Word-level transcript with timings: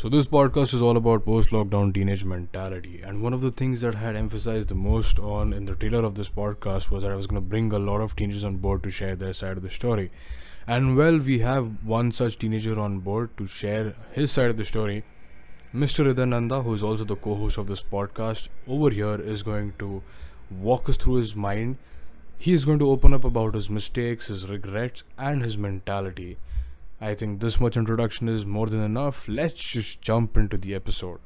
So, 0.00 0.08
this 0.08 0.26
podcast 0.26 0.72
is 0.72 0.80
all 0.80 0.96
about 0.96 1.26
post 1.26 1.50
lockdown 1.50 1.92
teenage 1.92 2.24
mentality. 2.24 3.02
And 3.04 3.22
one 3.22 3.34
of 3.34 3.42
the 3.42 3.50
things 3.50 3.82
that 3.82 3.96
I 3.96 3.98
had 3.98 4.16
emphasized 4.16 4.70
the 4.70 4.74
most 4.74 5.18
on 5.18 5.52
in 5.52 5.66
the 5.66 5.74
trailer 5.74 6.02
of 6.06 6.14
this 6.14 6.30
podcast 6.30 6.90
was 6.90 7.02
that 7.02 7.12
I 7.12 7.16
was 7.16 7.26
going 7.26 7.42
to 7.42 7.46
bring 7.46 7.70
a 7.70 7.78
lot 7.78 8.00
of 8.00 8.16
teenagers 8.16 8.42
on 8.42 8.56
board 8.56 8.82
to 8.84 8.90
share 8.90 9.14
their 9.14 9.34
side 9.34 9.58
of 9.58 9.62
the 9.62 9.68
story. 9.68 10.10
And 10.66 10.96
well, 10.96 11.18
we 11.18 11.40
have 11.40 11.84
one 11.84 12.12
such 12.12 12.38
teenager 12.38 12.80
on 12.80 13.00
board 13.00 13.36
to 13.36 13.46
share 13.46 13.94
his 14.12 14.32
side 14.32 14.48
of 14.48 14.56
the 14.56 14.64
story. 14.64 15.04
Mr. 15.74 16.06
Hryday 16.06 16.30
Nandha, 16.32 16.64
who 16.64 16.72
is 16.72 16.82
also 16.82 17.04
the 17.04 17.16
co 17.16 17.34
host 17.34 17.58
of 17.58 17.66
this 17.66 17.82
podcast, 17.82 18.48
over 18.66 18.88
here 18.88 19.20
is 19.20 19.42
going 19.42 19.74
to 19.80 20.02
walk 20.50 20.88
us 20.88 20.96
through 20.96 21.16
his 21.16 21.36
mind. 21.36 21.76
He 22.38 22.54
is 22.54 22.64
going 22.64 22.78
to 22.78 22.90
open 22.90 23.12
up 23.12 23.24
about 23.24 23.54
his 23.54 23.68
mistakes, 23.68 24.28
his 24.28 24.48
regrets, 24.48 25.02
and 25.18 25.42
his 25.42 25.58
mentality. 25.58 26.38
I 27.00 27.14
think 27.14 27.40
this 27.40 27.58
much 27.58 27.76
introduction 27.78 28.28
is 28.28 28.44
more 28.44 28.66
than 28.66 28.80
enough. 28.82 29.26
Let's 29.26 29.64
just 29.64 30.02
jump 30.02 30.36
into 30.36 30.58
the 30.58 30.74
episode. 30.74 31.20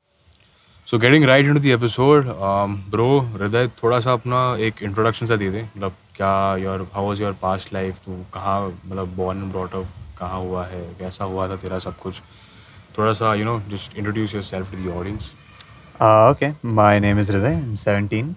So 0.00 0.98
getting 0.98 1.24
right 1.24 1.44
into 1.44 1.58
the 1.58 1.72
episode, 1.72 2.28
um, 2.48 2.76
bro, 2.90 3.06
हृदय 3.32 3.66
थोड़ा 3.82 3.98
सा 4.00 4.12
अपना 4.12 4.40
एक 4.66 4.82
introduction 4.82 5.26
सा 5.26 5.36
दे 5.36 5.50
दे 5.50 5.62
मतलब 5.62 5.92
क्या 6.16 6.34
your 6.62 6.86
how 6.94 7.06
was 7.06 7.20
your 7.20 7.32
past 7.42 7.72
life 7.74 8.04
तू 8.04 8.16
कहाँ 8.34 8.60
मतलब 8.68 9.16
बॉर्न 9.16 9.42
एंड 9.42 9.50
ब्रॉट 9.52 9.74
अप 9.74 9.86
कहाँ 10.18 10.40
हुआ 10.40 10.64
है 10.66 10.82
कैसा 10.98 11.24
हुआ 11.32 11.48
था 11.48 11.56
तेरा 11.62 11.78
सब 11.86 11.96
कुछ 12.02 12.20
थोड़ा 12.98 13.12
सा 13.22 13.34
you 13.34 13.44
know 13.44 13.58
just 13.70 13.98
introduce 13.98 14.34
yourself 14.34 14.70
to 14.74 14.84
the 14.84 14.96
audience 14.96 15.32
Uh, 15.96 16.28
okay, 16.30 16.46
my 16.78 16.98
name 16.98 17.18
is 17.18 17.28
Hriday. 17.30 17.52
I'm 17.56 17.76
17. 17.80 18.30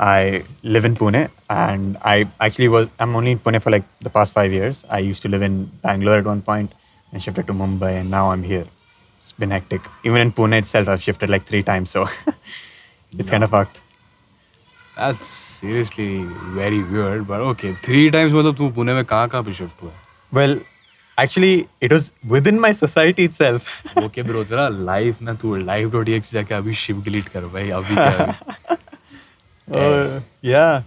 I 0.00 0.44
live 0.62 0.84
in 0.84 0.94
Pune, 0.94 1.28
and 1.50 1.96
I 2.04 2.26
actually 2.40 2.68
was. 2.68 2.88
I'm 3.00 3.16
only 3.16 3.32
in 3.32 3.38
Pune 3.38 3.60
for 3.62 3.70
like 3.76 3.86
the 4.00 4.10
past 4.10 4.32
five 4.32 4.52
years. 4.52 4.84
I 4.90 5.00
used 5.00 5.22
to 5.22 5.28
live 5.28 5.42
in 5.42 5.56
Bangalore 5.82 6.18
at 6.18 6.24
one 6.24 6.42
point, 6.42 6.76
and 7.12 7.22
shifted 7.22 7.48
to 7.48 7.56
Mumbai, 7.62 7.90
and 8.00 8.10
now 8.10 8.30
I'm 8.30 8.44
here. 8.52 8.62
It's 8.62 9.32
been 9.38 9.50
hectic. 9.50 9.80
Even 10.04 10.20
in 10.26 10.32
Pune 10.32 10.56
itself, 10.58 10.88
I've 10.88 11.02
shifted 11.02 11.30
like 11.36 11.42
three 11.50 11.64
times, 11.72 11.90
so 11.90 12.06
it's 13.18 13.28
kind 13.28 13.42
of 13.42 13.50
fucked. 13.50 13.80
That's 14.96 15.28
seriously 15.60 16.22
very 16.62 16.82
weird, 16.94 17.26
but 17.26 17.40
okay. 17.52 17.72
Three 17.84 18.10
times 18.10 18.32
मतलब 18.32 18.56
तू 18.56 18.68
पुणे 18.74 18.94
में 18.94 19.04
कहाँ 19.04 19.28
कहाँ 19.28 19.42
पे 19.44 19.54
shift 19.54 19.82
हुआ 19.82 19.92
Well, 20.38 20.58
actually, 21.16 21.68
it 21.80 21.92
was 21.92 22.10
within 22.36 22.60
my 22.60 22.70
society 22.80 23.24
itself. 23.30 23.72
Okay 24.04 24.22
bro 24.22 24.44
तेरा 24.44 24.68
life 24.90 25.22
ना 25.22 25.34
तू 25.42 25.54
लाइव 25.56 25.90
डॉट 25.92 26.08
एक्स 26.18 26.32
जाके 26.32 26.54
अभी 26.54 26.74
शिफ्ट 26.86 27.04
डिलीट 27.04 27.28
कर 27.34 27.46
भाई 27.54 27.70
अभी 27.80 27.94
क्या 27.94 28.76
या 30.45 30.83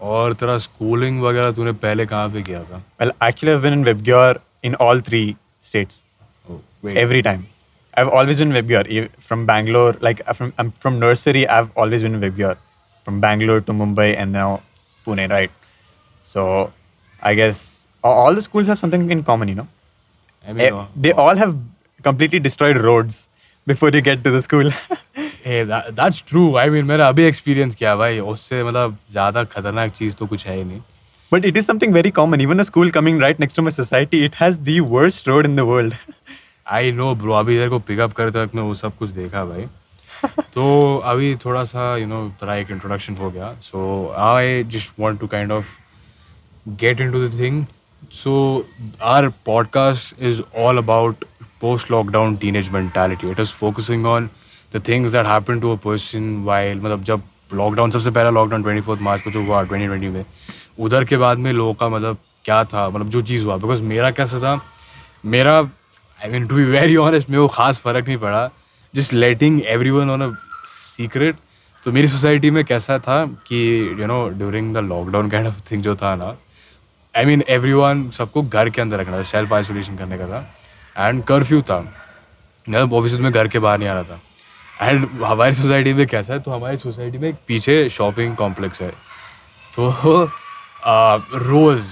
और 0.00 0.32
तेरा 0.32 0.58
स्कूलिंग 0.58 1.20
वगैरह 1.22 1.52
तूने 1.52 1.72
पहले 1.72 2.06
कहाँ 2.06 2.28
पे 2.28 2.42
किया 2.42 2.62
था? 2.62 2.82
Well 3.00 3.12
actually 3.28 3.54
I 3.54 3.62
been 3.62 3.72
in 3.72 3.84
Vibgyor 3.84 4.40
in 4.64 4.74
all 4.74 5.00
three 5.02 5.36
states 5.66 5.94
every 6.96 7.22
time 7.22 7.40
I 7.40 8.04
have 8.04 8.08
always 8.08 8.38
been 8.38 8.52
Vibgyor 8.52 9.08
from 9.26 9.46
Bangalore 9.46 9.98
like 10.02 10.22
from 10.32 10.70
from 10.70 10.94
nursery 10.94 11.44
I 11.44 11.56
have 11.56 11.70
always 11.78 12.02
been 12.02 12.16
Vibgyor 12.16 12.54
from 13.04 13.20
Bangalore 13.20 13.60
to 13.60 13.72
Mumbai 13.72 14.06
and 14.06 14.32
now 14.32 14.56
Pune 15.04 15.26
right 15.26 15.50
so 16.32 16.46
I 17.24 17.34
guess 17.34 17.66
all 18.04 18.34
the 18.34 18.42
schools 18.42 18.68
have 18.68 18.78
something 18.78 19.10
in 19.10 19.22
common, 19.24 19.48
you 19.48 19.54
know. 19.54 19.66
I 20.48 20.52
mean, 20.52 20.70
no. 20.70 20.86
They 20.96 21.12
all 21.12 21.36
have 21.36 21.54
completely 22.02 22.38
destroyed 22.38 22.76
roads 22.76 23.26
before 23.66 23.90
you 23.90 24.00
get 24.00 24.22
to 24.24 24.30
the 24.30 24.42
school. 24.42 24.72
Eh, 25.48 25.64
that's 25.70 26.34
मेरा 26.84 27.08
अभी 27.08 27.22
experience 27.22 27.74
क्या 27.74 27.96
भाई? 27.96 28.18
उससे 28.18 28.64
मतलब 28.64 28.98
ज़्यादा 29.10 29.44
खतरनाक 29.44 29.90
चीज़ 29.90 30.14
तो 30.14 30.26
कुछ 30.26 30.46
है 30.46 30.56
ही 30.56 30.64
नहीं। 30.64 30.80
But 31.32 31.44
it 31.44 31.56
is 31.56 31.64
something 31.64 31.92
very 31.92 32.10
common 32.10 32.40
even 32.40 32.62
school 32.62 32.90
it 34.14 34.34
has 34.40 34.56
the 34.56 34.80
worst 34.80 35.28
road 35.28 35.46
in 35.46 35.56
the 35.56 35.96
I 36.68 36.92
know 36.92 37.14
bro 37.14 37.68
को 37.68 37.78
पिकअप 37.78 38.12
करते 38.12 38.42
वक्त 38.42 38.54
मैं 38.54 38.62
वो 38.62 38.74
सब 38.74 38.96
कुछ 38.96 39.10
देखा 39.10 39.44
भाई। 39.44 39.66
तो 40.54 40.98
अभी 40.98 41.36
थोड़ा 41.36 41.64
सा 41.64 41.96
यू 41.96 42.06
नो 42.06 42.32
थोड़ा 42.42 42.56
एक 42.56 42.70
इंट्रोडक्शन 42.70 43.14
हो 43.16 43.30
गया। 43.30 43.52
So 43.52 44.08
I 44.18 44.64
just 44.64 45.00
want 45.00 45.20
to 45.20 45.26
kind 45.26 45.52
of 45.52 45.66
get 46.68 47.00
into 47.12 47.28
the 47.28 47.66
so 48.24 48.66
our 49.02 49.28
podcast 49.28 50.22
is 50.22 50.40
all 50.56 50.78
about 50.78 51.14
post 51.60 51.90
lockdown 51.90 52.36
teenage 52.56 52.68
mentality 52.68 53.26
the 54.72 54.80
things 54.88 55.12
that 55.12 55.26
happen 55.26 55.60
to 55.62 55.72
a 55.72 55.78
person 55.86 56.30
while 56.46 56.84
मतलब 56.84 57.02
जब 57.04 57.22
lockdown 57.54 57.90
सबसे 57.90 58.10
पहला 58.10 58.30
lockdown 58.30 58.62
twenty 58.62 58.82
fourth 58.86 59.00
March 59.02 59.22
को 59.22 59.30
जो 59.30 59.42
हुआ 59.44 59.62
twenty 59.62 59.86
twenty 59.86 60.08
में। 60.08 60.24
उधर 60.80 61.04
के 61.04 61.16
बाद 61.16 61.38
में 61.38 61.52
लोगों 61.52 61.74
का 61.74 61.88
मतलब 61.88 62.16
क्या 62.44 62.62
था 62.64 62.88
मतलब 62.88 63.10
जो 63.10 63.22
चीज़ 63.22 63.44
हुआ 63.44 63.56
बिकॉज़ 63.56 63.80
मेरा 63.82 64.10
कैसा 64.10 64.38
था, 64.40 64.60
मेरा 65.24 65.58
I 65.58 66.30
mean 66.32 66.46
to 66.48 66.54
be 66.54 66.64
very 66.64 66.96
honest 66.96 67.30
मेरे 67.30 67.40
को 67.42 67.48
खास 67.54 67.78
फ़र्क 67.84 68.06
नहीं 68.06 68.16
पड़ा। 68.18 68.48
Just 68.94 69.12
letting 69.12 69.60
everyone 69.90 70.10
on 70.10 70.22
a 70.22 70.30
secret 70.96 71.36
तो 71.84 71.92
मेरी 71.92 72.08
सोसाइटी 72.08 72.50
में 72.50 72.64
कैसा 72.64 72.98
था 72.98 73.24
कि 73.46 73.58
you 74.00 74.06
know 74.06 74.28
during 74.28 74.74
the 74.74 74.78
lockdown 74.84 75.30
kind 75.30 75.46
of 75.46 75.60
thing 75.70 75.82
जो 75.82 75.96
था 75.96 76.14
ना 76.16 76.36
आई 77.16 77.24
मीन 77.24 77.42
एवरी 77.48 77.72
वन 77.72 78.08
सबको 78.18 78.42
घर 78.42 78.70
के 78.70 78.80
अंदर 78.80 79.00
रखना 79.00 79.18
था 79.18 79.22
सेल्फ 79.30 79.52
आइसोलेशन 79.52 79.96
करने 79.96 80.18
का 80.18 80.26
था। 80.28 81.08
एंड 81.08 81.22
कर्फ्यू 81.24 81.62
था। 81.62 81.78
मतलब 82.68 82.92
ऑफ़िस 82.92 83.20
मैं 83.20 83.32
घर 83.32 83.48
के 83.48 83.58
बाहर 83.58 83.78
नहीं 83.78 83.88
आ 83.88 83.94
रहा 83.94 84.02
था। 84.02 84.20
एंड 84.82 85.06
हमारी 85.22 85.54
सोसाइटी 85.54 85.92
में 85.92 86.06
कैसा 86.06 86.32
है? 86.32 86.40
तो 86.40 86.50
हमारी 86.50 86.76
सोसाइटी 86.76 87.18
में 87.18 87.28
एक 87.28 87.36
पीछे 87.48 87.88
शॉपिंग 87.90 88.34
कॉम्प्लेक्स 88.36 88.80
है। 88.82 88.90
तो 89.74 90.28
रोज़, 90.84 91.84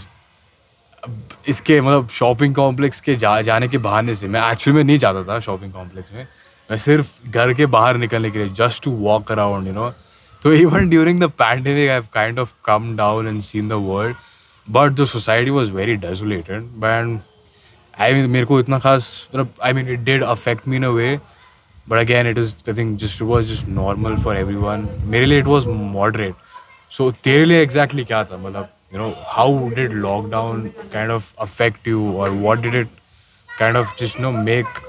इसके 1.49 1.81
मतलब 1.81 2.09
शॉपिंग 2.13 2.55
कॉम्प्लेक्स 2.55 3.01
के 3.01 3.15
जा, 3.17 3.41
जाने 3.43 3.69
के 3.69 3.79
बहाने 3.79 4.15
से, 4.17 4.27
मैं 4.27 4.51
एक्चुअली 4.51 4.77
में 4.77 4.85
नहीं 4.85 4.99
जाता 4.99 5.23
था 5.25 5.39
शॉपिंग 5.41 5.73
कॉम्प्लेक्स 5.73 6.13
में। 6.15 6.27
मैं 6.71 6.79
सिर्फ़ 6.79 7.31
घर 7.31 7.53
के 7.55 7.67
बाहर 7.73 7.97
निकलने 7.97 8.31
के 8.31 8.39
लिए 8.39 8.49
just 8.55 8.83
to 8.85 8.91
walk 8.99 9.31
around 9.33 9.67
you 9.67 9.73
know 9.73 9.91
तो 10.43 10.53
even 10.53 10.89
during 10.89 11.21
the 11.21 11.25
pandemic 11.39 11.91
I 11.91 12.01
kind 12.15 12.39
of 12.39 12.51
come 12.65 12.97
down 12.97 13.29
and 13.29 13.43
seen 13.43 13.69
the 13.69 13.73
world 13.85 14.17
but 14.69 14.93
the 15.01 15.07
society 15.07 15.51
was 15.51 15.71
very 15.73 15.95
desolated 15.97 16.63
but 16.83 18.01
I 18.01 18.13
mean 18.15 18.31
मेरे 18.31 18.47
को 18.47 18.59
इतना 18.61 18.79
खास 18.79 19.09
मतलब 19.29 19.49
I 19.65 19.73
mean 19.73 19.89
it 19.89 20.01
did 20.05 20.23
affect 20.25 20.69
me 20.69 20.77
in 20.77 20.85
a 20.85 20.89
way 20.91 21.19
but 21.90 21.98
again 21.98 22.28
it 22.30 22.38
is 22.38 22.54
the 22.68 22.78
thing 22.78 22.98
just 23.00 23.22
was 23.32 23.48
just 23.52 23.68
normal 23.80 24.16
for 24.24 24.38
every 24.38 24.56
one 24.68 24.88
मेरे 25.14 25.26
लिए 25.26 25.40
it 25.40 25.46
was 25.46 25.66
moderate 25.96 26.34
सो 26.98 27.12
तेरे 27.24 27.46
लिए 27.46 27.62
exactly 27.64 28.06
क्या 28.06 28.24
था 28.24 28.38
मतलब 28.38 28.70
you 28.94 29.00
know 29.00 29.10
how 29.28 29.68
did 29.76 29.94
lockdown 30.08 30.70
kind 30.94 31.12
of 31.12 31.34
affect 31.42 31.88
you 31.88 32.14
और 32.20 32.30
what 32.46 32.62
did 32.62 32.76
it 32.76 32.88
kind 33.58 33.78
of 33.78 33.96
just 34.00 34.20
know 34.20 34.32
make 34.32 34.80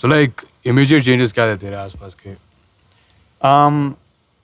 so 0.00 0.08
like 0.08 0.40
immediate 0.66 1.04
changes 1.04 1.32
क्या 1.32 1.52
थे 1.52 1.56
तेरे 1.60 1.76
आसपास 1.76 2.14
के 2.22 2.38
Um, 3.40 3.96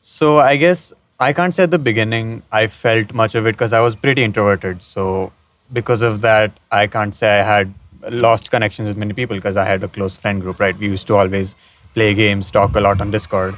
so 0.04 0.38
I 0.38 0.56
guess 0.56 0.92
I 1.20 1.32
can't 1.34 1.54
say 1.54 1.64
at 1.64 1.70
the 1.70 1.78
beginning 1.78 2.42
I 2.50 2.66
felt 2.66 3.12
much 3.12 3.34
of 3.34 3.46
it 3.46 3.52
because 3.52 3.74
I 3.74 3.80
was 3.80 3.94
pretty 3.94 4.22
introverted. 4.22 4.80
So 4.80 5.32
because 5.70 6.00
of 6.00 6.22
that, 6.22 6.52
I 6.72 6.86
can't 6.86 7.14
say 7.14 7.40
I 7.40 7.42
had 7.42 7.68
lost 8.09 8.51
connections 8.51 8.87
with 8.87 8.97
many 8.97 9.13
people 9.13 9.35
because 9.35 9.57
I 9.57 9.65
had 9.65 9.83
a 9.83 9.87
close 9.87 10.15
friend 10.15 10.41
group. 10.41 10.59
Right, 10.59 10.75
we 10.77 10.87
used 10.87 11.07
to 11.07 11.15
always 11.15 11.55
play 11.93 12.13
games, 12.13 12.51
talk 12.51 12.75
a 12.75 12.79
lot 12.79 13.01
on 13.01 13.11
Discord, 13.11 13.55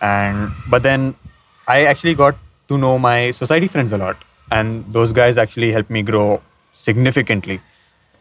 and 0.00 0.50
but 0.68 0.82
then 0.82 1.14
I 1.68 1.84
actually 1.84 2.14
got 2.14 2.34
to 2.68 2.78
know 2.78 2.98
my 2.98 3.30
society 3.30 3.68
friends 3.68 3.92
a 3.92 3.98
lot, 3.98 4.16
and 4.50 4.84
those 4.86 5.12
guys 5.12 5.38
actually 5.38 5.72
helped 5.72 5.90
me 5.90 6.02
grow 6.02 6.40
significantly 6.72 7.60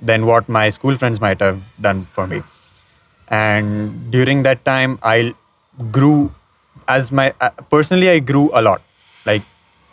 than 0.01 0.25
what 0.25 0.49
my 0.49 0.69
school 0.69 0.97
friends 0.97 1.19
might 1.19 1.39
have 1.39 1.61
done 1.81 2.03
for 2.03 2.27
me. 2.27 2.41
And 3.29 4.11
during 4.11 4.43
that 4.43 4.63
time 4.65 4.99
i 5.01 5.33
grew 5.91 6.31
as 6.87 7.11
my 7.11 7.33
uh, 7.41 7.49
personally 7.69 8.09
i 8.09 8.19
grew 8.19 8.49
a 8.53 8.61
lot. 8.61 8.81
Like 9.25 9.41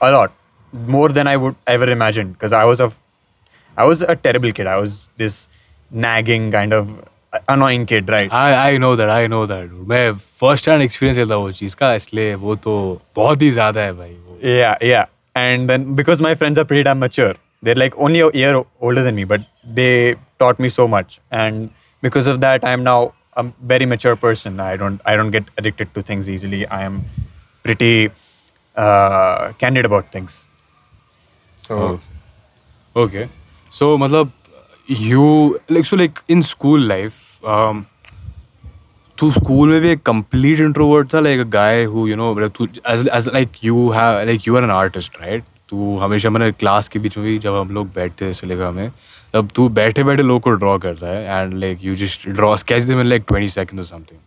a 0.01 0.11
lot. 0.11 0.33
More 0.87 1.09
than 1.09 1.27
i 1.27 1.37
would 1.37 1.55
ever 1.67 1.91
imagine 1.91 2.33
because 2.33 2.53
i 2.53 2.65
was 2.65 2.81
a 2.81 2.93
i 3.80 3.86
was 3.92 4.02
a 4.14 4.16
terrible 4.28 4.52
kid 4.60 4.68
i 4.74 4.78
was 4.84 4.98
this 5.22 5.38
nagging 6.06 6.52
kind 6.52 6.74
of 6.80 6.92
annoying 7.54 7.86
kid 7.92 8.10
right 8.16 8.34
I 8.42 8.54
I 8.60 8.78
know 8.84 8.96
that 8.98 9.10
I 9.10 9.28
know 9.28 9.46
that 9.48 9.72
मैं 9.90 10.04
first 10.42 10.68
hand 10.70 10.82
experience 10.82 11.18
लेता 11.18 11.36
हूँ 11.36 11.44
वो 11.46 11.52
चीज़ 11.62 11.76
का 11.82 11.94
इसलिए 11.96 12.36
वो 12.44 12.56
तो 12.68 12.76
बहुत 13.16 13.42
ही 13.42 13.52
ज़्यादा 13.58 13.82
है 13.82 13.94
भाई 13.98 14.14
वो 14.28 14.40
yeah 14.54 14.78
yeah 14.92 15.12
and 15.42 15.70
then 15.72 15.86
because 16.00 16.22
my 16.28 16.32
friends 16.42 16.60
are 16.62 16.66
pretty 16.72 16.84
damn 16.88 17.00
mature 17.04 17.34
they're 17.68 17.82
like 17.82 17.96
only 18.08 18.20
a 18.26 18.30
year 18.40 18.54
o- 18.60 18.66
older 18.90 19.04
than 19.08 19.16
me 19.20 19.26
but 19.34 19.46
they 19.80 19.92
taught 20.44 20.60
me 20.66 20.70
so 20.78 20.88
much 20.96 21.16
and 21.44 21.70
because 22.08 22.30
of 22.34 22.40
that 22.46 22.68
i'm 22.72 22.84
now 22.88 22.98
a 23.42 23.44
very 23.72 23.88
mature 23.94 24.16
person 24.26 24.60
i 24.66 24.74
don't 24.84 25.02
i 25.14 25.16
don't 25.22 25.36
get 25.38 25.50
addicted 25.62 25.94
to 25.96 26.04
things 26.10 26.30
easily 26.36 26.62
i 26.78 26.82
am 26.90 27.00
pretty 27.66 27.94
uh, 28.84 29.52
candid 29.64 29.90
about 29.92 30.06
things 30.18 30.38
so 31.68 31.80
So 33.81 33.97
मतलब 33.97 34.33
you 34.91 35.57
like 35.73 35.87
so 35.87 35.97
like 35.97 36.19
in 36.31 36.43
school 36.43 36.87
life 36.89 37.13
तू 39.19 39.31
school 39.31 39.69
में 39.69 39.81
भी 39.81 39.89
एक 39.89 40.03
complete 40.03 40.61
introvert 40.61 41.15
था 41.15 41.21
like 41.21 41.41
a 41.41 41.45
guy 41.45 41.85
who 41.85 42.07
you 42.09 42.17
know 42.17 42.49
तू 42.49 42.65
age 42.65 43.29
like 43.35 43.49
you 43.65 43.89
have 43.91 44.25
like 44.27 44.49
you 44.49 44.57
are 44.57 44.65
an 44.65 44.71
artist 44.71 45.17
right 45.21 45.45
तू 45.71 45.99
हमेशा, 45.99 46.31
मैंने 46.31 46.51
क्लास 46.53 46.89
के 46.89 46.99
बीच 46.99 47.17
में 47.19 47.27
भी 47.27 47.39
जब 47.39 47.55
हम 47.55 47.71
लोग 47.71 47.87
बैठते 47.87 48.25
थे 48.25 48.31
इसलिए 48.31 48.63
हमें 48.63 48.91
तब 49.35 49.49
तू 49.55 49.69
बैठे 49.69 50.05
बैठे 50.05 50.23
लोग 50.23 50.43
को 50.43 50.51
ड्रॉ 50.51 50.77
करता 50.79 51.07
है 51.07 51.43
and 51.43 51.55
like 51.55 51.85
you 51.85 51.95
just 51.97 52.29
draw 52.29 52.57
sketch 52.57 52.83
them 52.83 53.01
in 53.01 53.07
like 53.07 53.25
twenty 53.29 53.51
second 53.51 53.85
something 53.85 54.19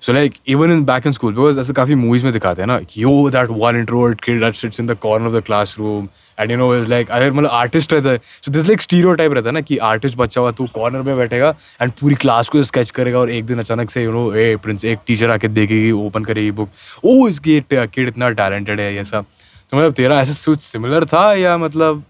so 0.00 0.12
like 0.12 0.34
even 0.48 0.72
in 0.72 0.84
back 0.84 1.06
in 1.06 1.12
school 1.12 1.34
because 1.34 1.60
ऐसे 1.60 1.72
काफ़ी 1.72 1.94
मूवीज़ 1.94 2.24
में 2.24 2.32
दिखाते 2.32 2.62
हैं 2.62 2.66
ना 2.66 2.78
yo 2.96 3.30
that 3.30 3.48
one 3.50 3.76
introvert 3.76 4.24
kid 4.24 4.40
that 4.40 4.54
sits 4.54 4.80
in 4.80 4.86
the 4.86 4.98
corner 4.98 5.26
of 5.26 5.34
the 5.34 5.42
classroom 5.42 6.08
and 6.40 6.50
you 6.50 6.56
know 6.56 6.74
is 6.76 6.88
like 6.90 7.10
अगर 7.10 7.32
मतलब 7.32 7.50
artist 7.50 7.92
रहता 7.92 8.10
है 8.10 8.18
so 8.18 8.52
this 8.52 8.66
like 8.66 8.82
stereo 8.82 9.12
type 9.14 9.32
रहता 9.32 9.48
है 9.48 9.54
ना 9.54 9.60
कि 9.60 9.78
आर्टिस्ट 9.88 10.16
बच्चा 10.18 10.40
हुआ 10.40 10.50
तू 10.50 10.66
कॉर्नर 10.74 11.02
में 11.02 11.16
बैठेगा 11.16 11.54
एंड 11.82 11.92
पूरी 12.00 12.14
क्लास 12.24 12.48
को 12.48 12.64
स्केच 12.64 12.90
करेगा 12.90 13.18
और 13.18 13.30
एक 13.30 13.44
दिन 13.46 13.58
अचानक 13.60 13.90
से 13.90 14.04
यू 14.04 14.12
नो 14.12 14.32
ए 14.34 14.56
प्रिंस 14.62 14.84
एक 14.84 14.98
टीचर 15.06 15.30
आके 15.30 15.48
देखेगी 15.48 15.90
ओपन 16.06 16.24
करेगी 16.24 16.50
बुक 16.60 16.70
ओ 17.04 17.28
इसकी 17.28 17.60
किड 17.70 18.08
इतना 18.08 18.30
टैलेंटेड 18.42 18.80
है 18.80 18.94
ये 18.94 19.04
सब 19.04 19.24
तो 19.70 19.76
मतलब 19.76 19.92
तेरा 19.92 20.20
ऐसा 20.20 20.32
कुछ 20.44 20.60
सिमिलर 20.62 21.04
था 21.06 21.32
या 21.34 21.56
मतलब 21.58 22.02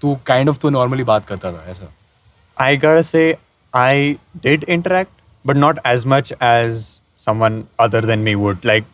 तू 0.00 0.18
काइंड 0.26 0.48
ऑफ़ 0.48 0.58
तो 0.62 0.70
नॉर्मली 0.70 1.02
बात 1.04 1.26
करता 1.28 1.52
था 1.52 1.64
ऐसा 1.70 1.92
आई 2.56 3.34
I 3.74 4.18
did 4.40 4.62
interact, 4.64 5.10
but 5.44 5.56
not 5.56 5.78
as 5.84 6.06
much 6.06 6.32
as 6.40 6.98
someone 7.26 7.66
other 7.78 8.00
than 8.00 8.24
me 8.24 8.34
would. 8.34 8.64
Like, 8.64 8.84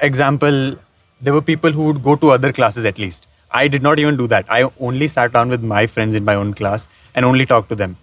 example, 0.00 0.76
there 1.20 1.32
were 1.32 1.42
people 1.42 1.70
who 1.70 1.84
would 1.84 2.02
go 2.02 2.16
to 2.16 2.30
other 2.32 2.52
classes 2.52 2.84
at 2.84 2.98
least. 2.98 3.28
I 3.54 3.68
did 3.68 3.82
not 3.82 3.98
even 3.98 4.16
do 4.16 4.26
that. 4.28 4.46
I 4.50 4.68
only 4.80 5.08
sat 5.08 5.32
down 5.32 5.48
with 5.48 5.62
my 5.62 5.86
friends 5.86 6.14
in 6.14 6.24
my 6.24 6.34
own 6.34 6.54
class 6.54 6.86
and 7.14 7.24
only 7.24 7.46
talked 7.46 7.68
to 7.70 7.74
them. 7.74 7.96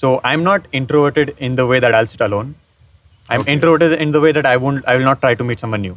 So 0.00 0.20
I'm 0.24 0.44
not 0.44 0.66
introverted 0.72 1.34
in 1.38 1.56
the 1.56 1.66
way 1.66 1.78
that 1.80 1.94
I'll 1.94 2.06
sit 2.06 2.20
alone. 2.20 2.54
I'm 3.28 3.40
Okay. 3.40 3.52
introverted 3.52 3.92
in 4.00 4.12
the 4.12 4.20
way 4.20 4.32
that 4.32 4.46
I 4.46 4.56
won't. 4.56 4.86
I 4.86 4.96
will 4.96 5.04
not 5.04 5.20
try 5.20 5.34
to 5.34 5.44
meet 5.44 5.58
someone 5.58 5.82
new. 5.82 5.96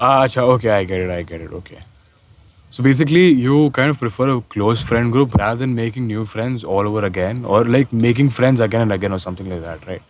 Ah, 0.00 0.28
okay, 0.36 0.70
I 0.70 0.84
get 0.84 1.00
it, 1.00 1.10
I 1.10 1.22
get 1.22 1.40
it, 1.40 1.52
okay. 1.52 1.78
So 2.70 2.82
basically, 2.82 3.28
you 3.28 3.70
kind 3.70 3.90
of 3.90 3.98
prefer 3.98 4.28
a 4.36 4.40
close 4.40 4.80
friend 4.80 5.12
group 5.12 5.34
rather 5.34 5.58
than 5.58 5.74
making 5.74 6.06
new 6.06 6.24
friends 6.24 6.64
all 6.64 6.86
over 6.88 7.04
again, 7.04 7.44
or 7.44 7.64
like 7.64 7.92
making 7.92 8.30
friends 8.30 8.60
again 8.60 8.82
and 8.82 8.92
again, 8.92 9.12
or 9.12 9.18
something 9.18 9.48
like 9.48 9.60
that, 9.62 9.86
right? 9.86 10.02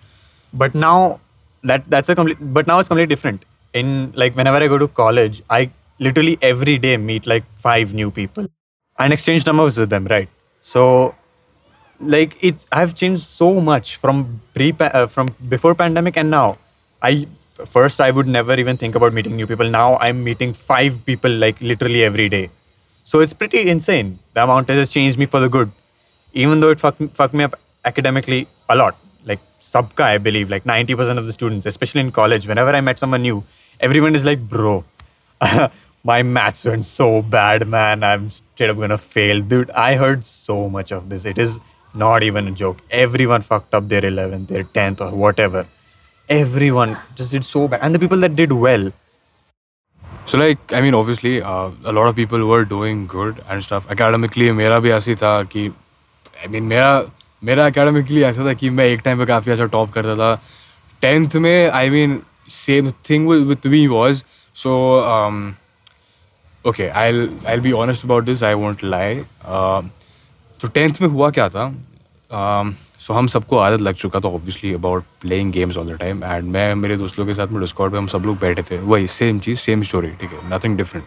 but 0.54 0.74
now 0.74 1.18
that 1.64 1.84
that's 1.88 2.08
a 2.10 2.14
complete 2.14 2.36
but 2.56 2.66
now 2.66 2.78
it's 2.78 2.88
completely 2.88 3.12
different 3.14 3.44
in 3.80 4.12
like 4.12 4.34
whenever 4.36 4.58
i 4.64 4.68
go 4.72 4.78
to 4.82 4.88
college 4.88 5.40
i 5.48 5.60
literally 6.06 6.36
every 6.50 6.76
day 6.84 6.96
meet 6.96 7.26
like 7.32 7.44
five 7.66 7.94
new 8.00 8.10
people 8.10 8.46
and 8.98 9.12
exchange 9.12 9.46
numbers 9.46 9.76
with 9.76 9.90
them 9.90 10.06
right? 10.14 10.28
So 10.28 11.14
like 12.14 12.32
it's 12.42 12.66
i've 12.72 12.94
changed 13.00 13.22
so 13.22 13.48
much 13.60 13.96
from 14.02 14.26
pre 14.54 14.72
uh, 14.80 15.06
from 15.06 15.28
before 15.48 15.74
pandemic 15.74 16.16
and 16.16 16.30
now. 16.30 16.56
I 17.02 17.26
first 17.74 18.00
i 18.00 18.10
would 18.10 18.26
never 18.26 18.54
even 18.62 18.76
think 18.76 18.94
about 18.94 19.12
meeting 19.12 19.36
new 19.36 19.46
people. 19.46 19.68
Now 19.70 19.96
i'm 19.98 20.24
meeting 20.24 20.52
five 20.52 21.04
people 21.06 21.30
like 21.44 21.60
literally 21.60 22.02
every 22.04 22.28
day. 22.28 22.48
So 23.10 23.20
it's 23.20 23.34
pretty 23.34 23.68
insane. 23.68 24.16
The 24.34 24.42
amount 24.44 24.68
has 24.70 24.90
changed 24.90 25.18
me 25.18 25.26
for 25.26 25.40
the 25.40 25.48
good. 25.48 25.70
Even 26.32 26.60
though 26.60 26.70
it 26.70 26.80
fucked, 26.80 27.02
fucked 27.18 27.34
me 27.34 27.44
up 27.44 27.54
academically 27.84 28.46
a 28.70 28.74
lot. 28.74 28.94
Like 29.26 29.38
Sabka, 29.38 30.02
I 30.02 30.18
believe, 30.18 30.48
like 30.48 30.64
90% 30.64 31.18
of 31.18 31.26
the 31.26 31.32
students, 31.32 31.66
especially 31.66 32.00
in 32.00 32.10
college, 32.10 32.46
whenever 32.48 32.70
I 32.70 32.80
met 32.80 32.98
someone 32.98 33.22
new, 33.22 33.42
everyone 33.80 34.14
is 34.14 34.24
like, 34.24 34.38
bro, 34.48 34.82
my 36.03 36.23
maths 36.23 36.65
went 36.65 36.85
so 36.85 37.21
bad, 37.21 37.67
man. 37.67 38.03
I'm 38.03 38.29
straight 38.29 38.69
up 38.69 38.77
gonna 38.77 38.97
fail. 38.97 39.41
Dude, 39.41 39.69
I 39.71 39.95
heard 39.95 40.23
so 40.23 40.69
much 40.69 40.91
of 40.91 41.09
this. 41.09 41.25
It 41.25 41.37
is 41.37 41.59
not 41.95 42.23
even 42.23 42.47
a 42.47 42.51
joke. 42.51 42.77
Everyone 42.91 43.41
fucked 43.41 43.73
up 43.73 43.87
their 43.87 44.01
11th, 44.01 44.47
their 44.47 44.63
10th, 44.63 45.01
or 45.01 45.15
whatever. 45.15 45.65
Everyone 46.29 46.97
just 47.15 47.31
did 47.31 47.43
so 47.43 47.67
bad. 47.67 47.81
And 47.81 47.95
the 47.95 47.99
people 47.99 48.17
that 48.17 48.35
did 48.35 48.51
well, 48.51 48.91
So 50.27 50.37
like, 50.37 50.73
I 50.73 50.81
mean, 50.81 50.93
obviously, 50.93 51.41
uh, 51.41 51.69
a 51.85 51.91
lot 51.91 52.07
of 52.07 52.15
people 52.15 52.45
were 52.47 52.65
doing 52.65 53.07
good 53.07 53.35
and 53.49 53.63
stuff. 53.63 53.89
Academically, 53.91 54.51
मेरा 54.51 54.79
भी 54.79 54.89
ऐसी 54.89 55.15
था 55.15 55.43
कि, 55.43 55.69
I 56.43 56.47
mean, 56.47 56.61
मेरा 56.61 57.03
मेरा 57.43 57.67
academically 57.67 58.23
ऐसा 58.23 58.45
था 58.45 58.53
कि 58.53 58.69
मैं 58.69 58.85
एक 58.85 59.01
टाइम 59.05 59.17
पे 59.17 59.25
काफ़ी 59.25 59.51
अच्छा 59.51 59.65
टॉप 59.65 59.91
करता 59.91 60.15
था. 60.15 60.41
टेंथ 61.01 61.35
में, 61.35 61.71
I 61.71 61.89
mean, 61.89 62.19
same 62.49 62.91
thing 63.09 63.25
with, 63.25 63.47
with 63.47 63.65
me 63.65 63.87
was 63.87 64.23
so. 66.64 66.72
I 66.94 67.58
be 67.60 67.72
honest 67.74 68.04
about 68.04 68.24
this. 68.24 68.42
I 68.42 68.54
won't 68.56 68.82
lie. 68.84 69.24
Uh, 69.46 69.82
तो 70.60 70.68
टेंथ 70.68 71.00
में 71.02 71.08
हुआ 71.08 71.30
क्या 71.30 71.48
था 71.48 71.70
सो 72.98 73.12
हम 73.12 73.28
सबको 73.28 73.56
आदत 73.58 73.80
लग 73.80 73.94
चुका 73.94 74.18
था 74.20 74.28
obviously 74.28 74.72
about 74.74 75.04
playing 75.20 75.52
games 75.52 75.76
all 75.76 75.86
the 75.86 75.98
time 76.00 76.22
and 76.24 76.44
मैं 76.46 76.74
मेरे 76.74 76.96
दोस्तों 76.96 77.26
के 77.26 77.34
साथ 77.34 77.52
में 77.52 77.60
डिस्कॉर्ड 77.60 77.92
पे 77.92 77.98
हम 77.98 78.06
सब 78.08 78.26
लोग 78.26 78.38
बैठे 78.40 78.62
थे 78.62 78.78
वही 78.80 79.06
सेम 79.08 79.38
चीज़ 79.46 79.58
सेम 79.60 79.82
स्टोरी 79.82 80.10
ठीक 80.20 80.30
है 80.32 80.50
nothing 80.52 80.76
different 80.76 81.04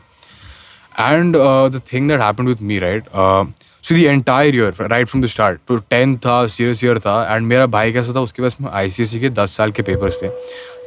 and 0.99 1.35
the 1.75 1.81
thing 1.93 2.09
that 2.09 2.21
happen 2.21 2.47
with 2.47 2.61
me 2.63 2.79
right 2.79 3.05
so 3.07 3.95
the 3.95 3.97
entire 3.97 4.55
year 4.55 4.75
right 4.81 5.07
from 5.07 5.23
the 5.23 5.27
start 5.29 5.59
तो 5.67 5.77
टेंथ 5.89 6.17
था 6.25 6.45
सीरियस 6.47 6.83
ईयर 6.83 6.99
था 6.99 7.15
एंड 7.35 7.47
मेरा 7.47 7.65
भाई 7.77 7.93
कैसा 7.93 8.15
था 8.15 8.21
उसके 8.21 8.41
पास 8.41 8.57
आई 8.73 8.91
के 9.19 9.29
दस 9.41 9.55
साल 9.57 9.71
के 9.71 9.83
पेपर्स 9.83 10.21
थे 10.23 10.29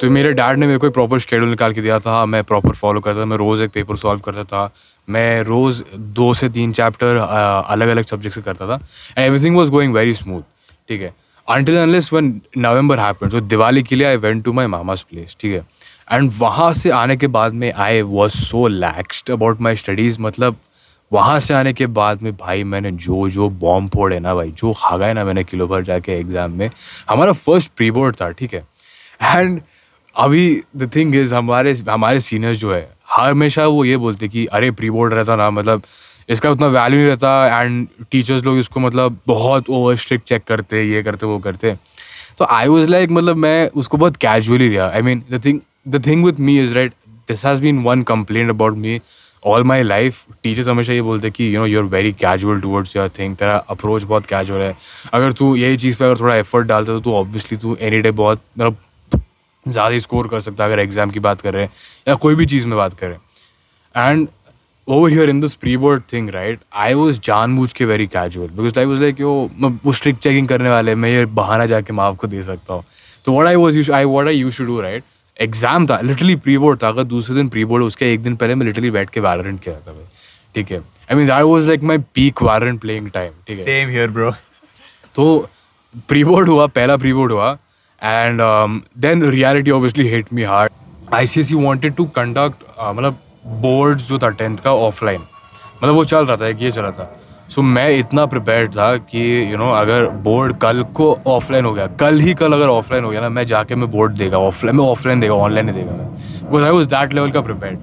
तो 0.00 0.10
मेरे 0.10 0.32
डैड 0.32 0.58
ने 0.58 0.66
मेरे 0.66 0.78
को 0.78 0.86
एक 0.86 0.92
प्रॉपर 0.94 1.18
शेड्यूल 1.20 1.48
निकाल 1.50 1.72
के 1.74 1.82
दिया 1.82 1.98
था। 2.00 2.24
मैं 2.26 2.42
प्रॉपर 2.44 2.74
फॉलो 2.76 3.00
करता 3.00 3.20
था, 3.20 3.24
मैं 3.24 3.36
रोज़ 3.36 3.62
एक 3.62 3.70
पेपर 3.72 3.96
सॉल्व 3.96 4.20
करता 4.20 4.44
था। 4.44 4.70
मैं 5.08 5.42
रोज़ 5.42 5.82
दो 6.14 6.32
से 6.34 6.48
तीन 6.48 6.72
चैप्टर 6.72 7.16
अलग 7.16 7.88
अलग 7.88 8.04
सब्जेक्ट 8.06 8.34
से 8.34 8.42
करता 8.42 8.66
था। 8.68 8.74
And 9.18 9.26
everything 9.26 9.56
was 9.56 9.70
going 9.70 9.94
very 9.94 10.14
smooth 10.14 10.42
ठीक 10.88 11.02
है? 11.02 11.12
Until 11.48 11.76
unless 11.78 12.12
one 12.12 12.32
November 12.58 13.00
happen 13.00 13.28
तो 13.28 13.40
दिवाली 13.40 13.82
के 13.82 13.96
लिए 13.96 14.06
I 14.06 14.16
went 14.16 14.44
to 14.44 14.52
my 14.52 14.66
mama's 14.66 15.02
place 15.02 15.36
ठीक 15.40 15.54
है? 15.54 15.62
एंड 16.12 16.32
वहाँ 16.38 16.72
से 16.74 16.90
आने 16.90 17.16
के 17.16 17.26
बाद 17.26 17.52
में 17.52 17.72
I 17.72 18.02
was 18.02 18.32
so 18.34 18.66
laxed 18.68 19.30
about 19.32 19.60
my 19.60 19.76
studies 19.76 20.20
मतलब 20.20 20.56
वहाँ 21.10 21.38
से 21.40 21.54
आने 21.54 21.72
के 21.72 21.86
बाद 21.88 22.22
में 22.22 22.32
भाई 22.36 22.64
मैंने 22.64 22.90
जो 22.92 23.28
जो 23.30 23.48
बॉम्ब 23.50 23.90
फोड़े 23.90 24.18
ना 24.20 24.34
भाई, 24.34 24.50
जो 24.50 24.72
खागा 24.78 25.12
ना 25.12 25.24
मैंने 25.24 25.44
किलो 25.44 25.66
भर 25.66 25.82
जाके 25.82 26.12
एग्ज़ाम 26.12 26.52
में, 26.52 26.70
हमारा 27.10 27.32
फ़र्स्ट 27.32 27.70
प्री 27.76 27.90
बोर्ड 27.90 28.16
था, 28.16 28.30
ठीक 28.30 28.54
है? 28.54 28.62
एंड 29.22 29.60
अभी 30.18 30.62
द 30.76 30.90
थिंग 30.94 31.14
इज़ 31.14 31.34
हमारे 31.34 31.72
हमारे 31.88 32.20
सीनियर्स 32.20 32.58
जो 32.58 32.72
है 32.74 32.86
हमेशा 33.10 33.66
वो 33.66 33.84
ये 33.84 33.96
बोलते 33.96 34.28
कि, 34.28 34.44
अरे 34.46 34.70
प्री 34.70 34.90
बोर्ड 34.90 35.14
रहता 35.14 35.36
ना 35.36 35.50
मतलब 35.50 35.82
इसका 36.28 36.50
उतना 36.50 36.66
वैल्यू 36.66 36.98
नहीं 36.98 37.08
रहता 37.08 37.60
एंड 37.60 37.86
टीचर्स 38.10 38.44
लोग 38.44 38.58
इसको 38.58 38.80
मतलब 38.80 39.18
बहुत 39.26 39.68
ओवर 39.70 39.96
स्ट्रिक्ट 39.96 40.28
चेक 40.28 40.42
करते 40.48 40.82
ये 40.84 41.02
करते 41.02 41.26
वो 41.26 41.38
करते 41.38 41.74
तो 42.38 42.44
आई 42.44 42.68
वॉज़ 42.68 42.88
लाइक 42.90 43.10
मतलब 43.10 43.36
मैं 43.36 43.68
उसको 43.76 43.96
बहुत 43.96 44.16
कैजुअली 44.16 44.68
लिया। 44.68 44.88
I 44.88 45.02
mean 45.02 45.22
the 45.30 45.40
thing 45.44 45.60
the 45.88 46.04
thing 46.06 46.24
with 46.24 46.40
me 46.40 46.58
is 46.64 46.74
right 46.74 46.92
this 47.28 47.44
has 47.44 47.60
been 47.60 47.82
one 47.84 48.02
complaint 48.02 48.50
about 48.50 48.76
me 48.76 48.98
all 49.42 49.62
my 49.62 49.82
life 49.82 50.18
teachers 50.42 50.68
हमेशा 50.68 50.92
ये 50.92 51.02
बोलते 51.02 51.30
कि 51.30 51.54
you 51.54 51.60
know 51.60 51.66
you 51.66 51.80
are 51.80 51.86
very 51.88 52.12
casual 52.20 52.60
towards 52.60 52.96
your 52.96 53.08
thing 53.18 53.36
तेरा 53.36 53.56
approach 53.70 54.02
बहुत 54.02 54.26
casual 54.26 54.60
है। 54.60 54.74
अगर 55.14 55.32
तू 55.32 55.54
यही 55.56 55.76
चीज़ 55.76 55.96
पे 55.96 56.04
अगर 56.04 56.20
थोड़ा 56.20 56.34
एफर्ट 56.36 56.66
डालता 56.66 56.92
तो 56.92 57.00
तू 57.00 57.14
ऑब्वियसली 57.14 57.58
तू 57.58 57.76
एनी 57.80 58.00
डे 58.00 58.10
बहुत 58.10 58.42
मतलब 58.58 58.76
ज़्यादा 59.72 59.98
स्कोर 59.98 60.28
कर 60.28 60.40
सकता 60.40 60.64
है 60.64 60.70
अगर 60.72 60.82
एग्ज़ाम 60.82 61.10
की 61.10 61.20
बात 61.20 61.40
कर 61.40 61.54
रहे 61.54 61.62
हैं 61.62 61.70
या 62.08 62.14
कोई 62.24 62.34
भी 62.34 62.46
चीज़ 62.46 62.66
में 62.66 62.76
बात 62.76 62.94
करें। 63.00 63.16
And 63.94 64.26
over 64.88 65.10
here 65.10 65.30
in 65.30 65.40
this 65.40 65.54
pre 65.54 65.76
board 65.76 66.02
thing 66.12 66.30
right 66.30 66.58
I 66.76 66.94
was 66.94 67.18
जान 67.24 67.56
बूझ 67.56 67.70
के 67.72 67.84
very 67.84 68.06
casual 68.06 68.48
because 68.48 68.78
I 68.78 68.84
was 68.84 69.00
like 69.00 69.20
yo 69.20 69.32
मैं 69.60 69.70
वो 69.84 69.92
स्ट्रिक्ट 69.92 70.22
चेकिंग 70.22 70.48
करने 70.48 70.70
वाले 70.70 70.94
मैं 70.94 71.10
ये 71.10 71.24
बहाना 71.36 71.66
जाके 71.66 71.92
मैं 71.92 72.04
आपको 72.04 72.26
दे 72.26 72.42
सकता 72.44 72.74
हूँ। 72.74 72.84
तो 73.24 73.38
what 73.38 73.46
I 73.46 73.54
was 73.54 73.90
I 73.92 74.04
what 74.04 74.26
I 74.26 74.36
use 74.36 74.58
to 74.58 74.64
do 74.64 74.80
right 74.80 75.02
exam 75.36 75.86
था 75.86 76.00
लिटरली 76.00 76.34
प्री 76.36 76.56
बोर्ड 76.58 76.82
था 76.82 76.88
अगर 76.88 77.04
दूसरे 77.04 77.34
दिन 77.34 77.48
प्री 77.48 77.64
बोर्ड 77.64 77.84
उसके 77.84 78.12
एक 78.12 78.22
दिन 78.22 78.36
पहले 78.36 78.54
मैं 78.54 78.66
लिटरली 78.66 78.90
बैठ 78.90 79.10
के 79.10 79.20
वारंट 79.20 79.60
किया 79.62 79.74
था 79.74 79.92
भाई 79.92 80.06
ठीक 80.54 80.70
है? 80.72 80.78
I 80.78 81.16
mean 81.16 81.26
that 81.26 81.42
was 81.42 81.66
like 81.66 81.82
my 81.82 81.98
peak 82.14 82.42
warrant 82.42 82.80
playing 82.80 83.10
time 83.10 83.32
ठीक 83.46 83.58
है? 83.58 83.64
सेम 83.64 83.94
here, 83.94 84.12
ब्रो 84.14 84.30
तो 85.14 85.48
प्री 86.08 86.24
बोर्ड 86.24 86.48
हुआ 86.48 86.66
पहला 86.68 86.96
प्री 86.96 87.12
बोर्ड 87.12 87.32
हुआ 87.32 87.56
and 88.02 88.40
then 89.00 89.22
reality 89.30 89.70
obviously 89.70 90.08
hit 90.08 90.32
me 90.32 90.42
hard 90.42 91.14
I 91.14 91.26
C 91.26 91.40
S 91.40 91.50
you 91.50 91.60
wanted 91.60 91.94
to 91.96 92.04
conduct 92.16 92.62
मतलब 92.80 93.18
board 93.62 93.98
जो 94.08 94.18
था 94.18 94.28
tenth 94.30 94.56
का 94.64 94.72
ऑफलाइन 94.72 95.20
मतलब 95.20 95.94
वो 95.94 96.04
चल 96.04 96.26
रहा 96.26 96.36
था 96.36 96.46
एक 96.48 96.62
ये 96.62 96.70
चल 96.72 96.80
रहा 96.80 96.90
था. 96.90 97.04
सो 97.48 97.60
so, 97.60 97.66
मैं 97.66 97.88
इतना 97.98 98.24
प्रिपेयर 98.26 98.68
था 98.70 98.96
कि 98.96 99.20
यू 99.20 99.46
you 99.46 99.58
नो 99.58 99.64
know, 99.64 99.76
अगर 99.76 100.06
बोर्ड 100.24 100.56
कल 100.62 100.82
को 100.94 101.12
ऑफलाइन 101.26 101.64
हो 101.64 101.72
गया 101.74 101.86
कल 102.00 102.20
ही 102.20 102.34
कल 102.34 102.52
अगर 102.52 102.68
ऑफलाइन 102.68 103.04
हो 103.04 103.10
गया 103.10 103.20
ना 103.20 103.28
मैं 103.28 103.46
जाके 103.46 103.74
मैं 103.74 103.90
बोर्ड 103.90 104.12
देगा 104.18 104.38
ऑफलाइन 104.38 104.76
मैं 104.76 104.84
ऑफलाइन 104.84 105.20
देगा 105.20 105.34
ऑनलाइन 105.34 105.66
नहीं 105.66 105.76
देगा 105.76 105.92
मैं. 105.92 106.08
Because 106.40 106.64
I 106.64 106.70
was 106.70 106.88
that 106.88 107.12
level 107.14 107.30
का 107.30 107.40
प्रिपेयर्ड 107.40 107.78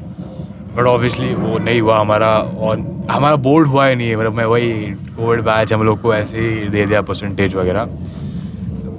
बट 0.76 0.86
ऑब्वियसली 0.88 1.34
वो 1.36 1.58
नहीं 1.60 1.82
हुआ 1.82 2.00
हमारा 2.00 2.30
और 2.38 2.80
हमारा 3.12 3.36
बोर्ड 3.48 3.68
हुआ 3.68 3.88
ही 3.88 3.96
नहीं 3.96 4.10
है. 4.10 4.16
मतलब 4.18 4.34
मैं 4.34 4.46
वही 4.46 4.72
कोविड 5.18 5.42
बैच 5.44 5.74
हम 5.74 5.84
लोग 5.84 6.02
को 6.02 6.14
ऐसे 6.16 6.38
ही 6.40 6.68
दे 6.70 6.86
दिया 6.86 7.02
परसेंटेज 7.02 7.56
वगैरह. 7.56 7.86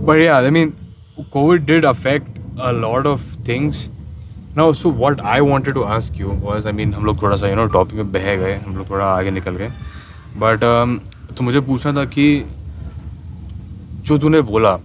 But 0.06 0.18
yeah 0.18 0.36
I 0.36 0.50
mean 0.50 0.72
COVID 1.32 1.64
did 1.66 1.84
affect 1.84 2.58
a 2.60 2.70
lot 2.70 3.06
of 3.06 3.22
things 3.48 3.84
now 4.56 4.72
so 4.74 4.90
what 4.90 5.20
I 5.20 5.40
wanted 5.40 5.74
to 5.74 5.82
ask 5.96 6.20
you 6.20 6.32
was 6.42 6.66
I 6.66 6.72
mean 6.72 6.94
हम 6.94 7.04
लोग 7.04 7.20
थोड़ा 7.22 7.36
सा 7.36 7.48
यू 7.48 7.56
नो 7.56 7.66
टॉपिक 7.72 7.94
में 7.94 8.12
बह 8.12 8.34
गए 8.36 8.54
हम 8.56 8.76
लोग 8.76 8.90
थोड़ा 8.90 9.04
आगे 9.06 9.30
निकल 9.30 9.56
गए 9.56 9.68
बट 10.38 10.60
तो 11.36 11.44
मुझे 11.44 11.60
पूछना 11.68 11.92
था 11.92 12.04
कि 12.16 12.26
जो 14.06 14.18
तूने 14.18 14.40
बोला 14.50 14.76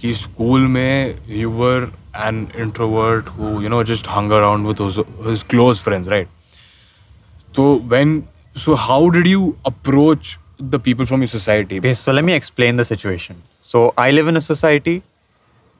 कि 0.00 0.14
स्कूल 0.14 0.66
में 0.76 1.14
you 1.28 1.50
were 1.50 1.90
an 2.26 2.46
introvert 2.58 3.28
who 3.38 3.60
you 3.62 3.68
know 3.68 3.82
just 3.84 4.08
hung 4.08 4.32
around 4.32 4.66
with 4.66 4.80
his 5.28 5.42
close 5.50 5.78
friends 5.84 6.08
right 6.08 6.28
तो 7.54 7.64
when 7.90 8.10
so 8.56 8.74
how 8.74 8.98
did 9.10 9.26
you 9.26 9.56
approach 9.64 10.36
the 10.60 10.78
people 10.78 11.06
from 11.06 11.20
your 11.20 11.28
society. 11.28 11.78
Okay, 11.78 11.94
so 11.94 12.12
let 12.12 12.24
me 12.24 12.32
explain 12.32 12.76
the 12.76 12.84
situation. 12.84 13.36
So 13.36 13.94
I 13.96 14.10
live 14.10 14.28
in 14.28 14.36
a 14.36 14.40
society, 14.40 15.02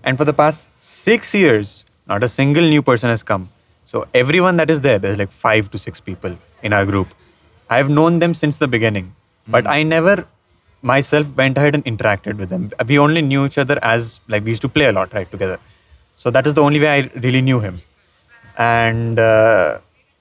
and 0.04 0.18
for 0.18 0.26
the 0.26 0.34
past 0.34 0.60
six 1.04 1.34
years, 1.34 2.04
not 2.08 2.24
a 2.24 2.30
single 2.30 2.64
new 2.64 2.82
person 2.82 3.10
has 3.10 3.24
come. 3.24 3.48
So 3.86 4.06
everyone 4.14 4.58
that 4.58 4.70
is 4.70 4.82
there, 4.82 5.00
there's 5.00 5.18
like 5.18 5.30
five 5.30 5.72
to 5.72 5.78
six 5.78 6.00
people 6.00 6.36
in 6.62 6.74
our 6.74 6.86
group. 6.86 7.08
I've 7.70 7.90
known 7.90 8.20
them 8.20 8.34
since 8.34 8.58
the 8.58 8.68
beginning, 8.68 9.12
but 9.48 9.68
I 9.68 9.84
never 9.84 10.26
myself 10.82 11.38
went 11.38 11.58
ahead 11.58 11.76
and 11.76 11.86
interacted 11.86 12.38
with 12.38 12.50
them. 12.50 12.72
We 12.88 13.00
only 13.00 13.22
knew 13.22 13.46
each 13.46 13.58
other 13.58 13.80
as 13.82 14.20
like 14.28 14.44
we 14.44 14.52
used 14.52 14.62
to 14.64 14.70
play 14.70 14.86
a 14.86 14.92
lot 14.92 15.14
right 15.14 15.30
together. 15.30 15.60
So 16.18 16.30
that 16.32 16.46
is 16.48 16.54
the 16.54 16.62
only 16.62 16.80
way 16.80 16.88
I 16.88 17.10
really 17.20 17.42
knew 17.42 17.60
him. 17.60 17.80
And 18.58 19.20
uh, 19.20 19.78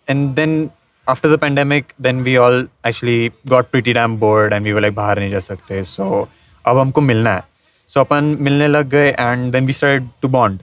and 0.08 0.36
then 0.36 0.70
after 1.08 1.28
the 1.28 1.38
pandemic, 1.38 1.94
then 1.98 2.22
we 2.22 2.36
all 2.36 2.66
actually 2.84 3.32
got 3.48 3.70
pretty 3.70 3.92
damn 3.92 4.16
bored 4.16 4.52
and 4.52 4.64
we 4.64 4.72
were 4.72 4.80
like 4.80 4.94
बाहर 4.94 5.18
नहीं 5.18 5.30
जा 5.30 5.40
सकते. 5.40 5.84
So 5.86 6.28
अब 6.66 6.78
हमको 6.78 7.00
मिलना 7.00 7.34
है. 7.34 7.42
सो 7.91 7.99
अपन 7.99 8.35
मिलने 8.39 8.67
लग 8.67 8.89
गए 8.89 9.09
and 9.09 9.51
then 9.51 9.65
we 9.65 9.73
started 9.73 10.07
to 10.21 10.27
bond 10.27 10.59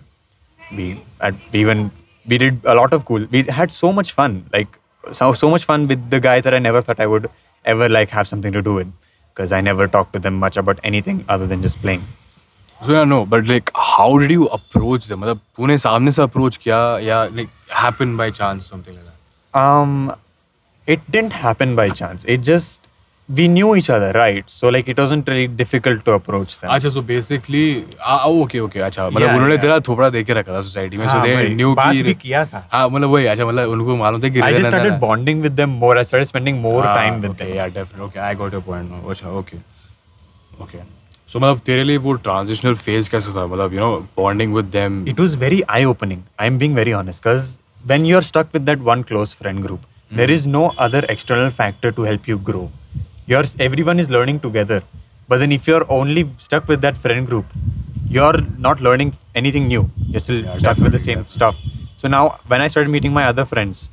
we 0.60 0.90
ate 1.24 1.54
even 1.54 1.88
we 2.26 2.38
did 2.38 2.66
a 2.66 2.74
lot 2.74 2.94
of 2.94 3.02
cool 3.02 3.28
we 3.32 3.44
had 3.52 3.70
so 3.70 3.92
much 3.92 4.12
fun 4.16 4.42
like 4.54 4.76
so 5.04 5.48
much 5.54 5.64
fun 5.64 5.86
with 5.86 6.08
the 6.10 6.20
guys 6.24 6.44
that 6.44 6.54
I 6.54 6.60
never 6.60 6.82
thought 6.88 7.00
I 7.00 7.06
would 7.06 7.28
ever 7.64 7.88
like 7.88 8.14
have 8.14 8.24
something 8.24 8.54
to 8.54 8.60
do 8.60 8.76
with 8.76 8.86
because 8.86 9.54
I 9.54 9.62
never 9.62 9.86
talk 9.96 10.08
to 10.12 10.18
them 10.18 10.44
much 10.44 10.58
about 10.58 10.84
anything 10.84 11.20
other 11.30 11.46
than 11.46 11.62
just 11.62 11.80
playing 11.82 12.02
so 12.80 12.98
I 12.98 13.04
know 13.04 13.24
but 13.24 13.48
like 13.48 13.70
how 13.76 14.16
did 14.18 14.30
you 14.32 14.44
approach 14.58 15.08
them 15.08 15.20
मतलब 15.20 15.40
पुणे 15.56 15.78
सामने 15.78 16.12
से 16.12 16.22
approach 16.22 16.56
किया 16.56 16.86
या 17.02 17.24
like 17.24 17.48
happen 17.74 18.16
by 18.16 18.30
chance 18.30 18.70
something 18.70 18.96
like 18.96 19.12
um 19.54 20.12
it 20.88 21.00
didn't 21.10 21.32
happen 21.32 21.74
by 21.76 21.88
chance. 21.90 22.24
It 22.24 22.42
just 22.42 22.83
we 23.28 23.44
knew 23.48 23.74
each 23.74 23.88
other, 23.88 24.12
right? 24.12 24.48
So 24.50 24.68
like 24.68 24.86
it 24.92 24.98
wasn't 24.98 25.26
really 25.28 25.46
difficult 25.46 26.04
to 26.04 26.12
approach 26.12 26.50
them. 26.60 26.70
अच्छा 26.70 26.90
so 26.96 27.02
basically 27.10 27.66
ah 28.00 28.16
okay 28.40 28.58
okay 28.60 28.80
अच्छा 28.80 29.08
मतलब 29.08 29.22
Yeah, 29.22 29.34
उन्होंने 29.36 29.54
yeah. 29.54 29.62
तेरा 29.62 29.78
थोपड़ा 29.88 30.08
देख 30.16 30.26
के 30.26 30.32
रखा 30.38 30.52
था 30.54 30.62
society 30.62 30.96
में 30.96 31.04
so 31.06 31.10
हाँ, 31.12 31.22
they 31.26 31.54
knew 31.60 31.74
बात 31.76 31.94
भी 31.94 32.02
कि 32.02 32.14
किया 32.22 32.44
था. 32.46 32.62
हाँ 32.72 32.88
मतलब 32.88 33.10
वही 33.10 33.26
अच्छा 33.26 33.46
मतलब 33.46 33.70
उनको 33.76 33.96
मालूम 33.96 34.22
था 34.22 34.28
कि 34.34 34.40
I 34.40 34.52
just 34.56 34.68
started 34.68 34.98
bonding 35.06 35.40
with 35.46 35.56
them 35.62 35.78
more. 35.84 35.96
I 36.02 36.04
started 36.10 36.28
spending 36.32 36.60
more 36.66 36.82
हाँ, 36.82 36.96
time 36.98 37.22
with 37.22 37.30
okay, 37.30 37.46
them. 37.46 37.56
yeah 37.60 37.72
definitely 37.78 38.06
okay 38.08 38.20
I 38.28 38.34
got 38.42 38.52
your 38.58 38.62
point 38.68 38.90
now 38.90 39.00
अच्छा 39.16 39.32
okay 39.40 39.62
okay 40.68 40.82
so 41.32 41.40
मतलब 41.40 41.60
तेरे 41.66 41.84
लिए 41.84 41.96
वो 42.10 42.16
transitional 42.28 42.76
phase 42.84 43.08
कैसा 43.16 43.34
था 43.40 43.46
मतलब 43.46 43.72
you 43.78 43.84
know 43.86 43.92
bonding 44.20 44.52
with 44.60 44.70
them 44.78 45.00
It 45.16 45.24
was 45.26 45.34
very 45.46 45.62
eye 45.78 45.84
opening. 45.94 46.22
I'm 46.38 46.58
being 46.64 46.74
very 46.82 46.92
honest 47.02 47.22
because 47.24 47.50
when 47.94 48.04
you're 48.12 48.26
stuck 48.30 48.52
with 48.58 48.66
that 48.70 48.84
one 48.94 49.02
close 49.12 49.32
friend 49.42 49.62
group, 49.66 49.80
there 50.20 50.30
is 50.38 50.46
no 50.60 50.64
other 50.88 51.04
external 51.18 51.50
factor 51.62 51.90
to 52.00 52.02
help 52.12 52.28
you 52.34 52.38
grow. 52.52 52.66
You're 53.26 53.44
everyone 53.58 53.98
is 54.00 54.10
learning 54.10 54.40
together. 54.40 54.82
But 55.28 55.38
then 55.38 55.52
if 55.52 55.66
you're 55.66 55.86
only 55.90 56.24
stuck 56.38 56.68
with 56.68 56.80
that 56.82 56.96
friend 56.96 57.26
group, 57.26 57.46
you're 58.08 58.40
not 58.58 58.80
learning 58.80 59.14
anything 59.34 59.68
new. 59.68 59.88
You're 60.08 60.20
still 60.20 60.42
Yeah, 60.44 60.58
stuck 60.58 60.78
with 60.78 60.92
the 60.92 60.98
definitely, 60.98 61.14
same 61.14 61.26
stuff. 61.26 61.56
So 61.96 62.08
now 62.08 62.38
when 62.48 62.60
I 62.60 62.68
started 62.68 62.90
meeting 62.90 63.12
my 63.12 63.24
other 63.24 63.44
friends, 63.44 63.88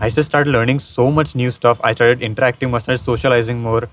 I 0.00 0.10
just 0.10 0.28
started 0.28 0.50
learning 0.50 0.78
so 0.80 1.10
much 1.10 1.34
new 1.34 1.50
stuff. 1.50 1.80
I 1.84 1.92
started 1.94 2.22
interacting 2.22 2.70
more, 2.70 2.80
started 2.80 3.02
socializing 3.04 3.60
more. 3.62 3.88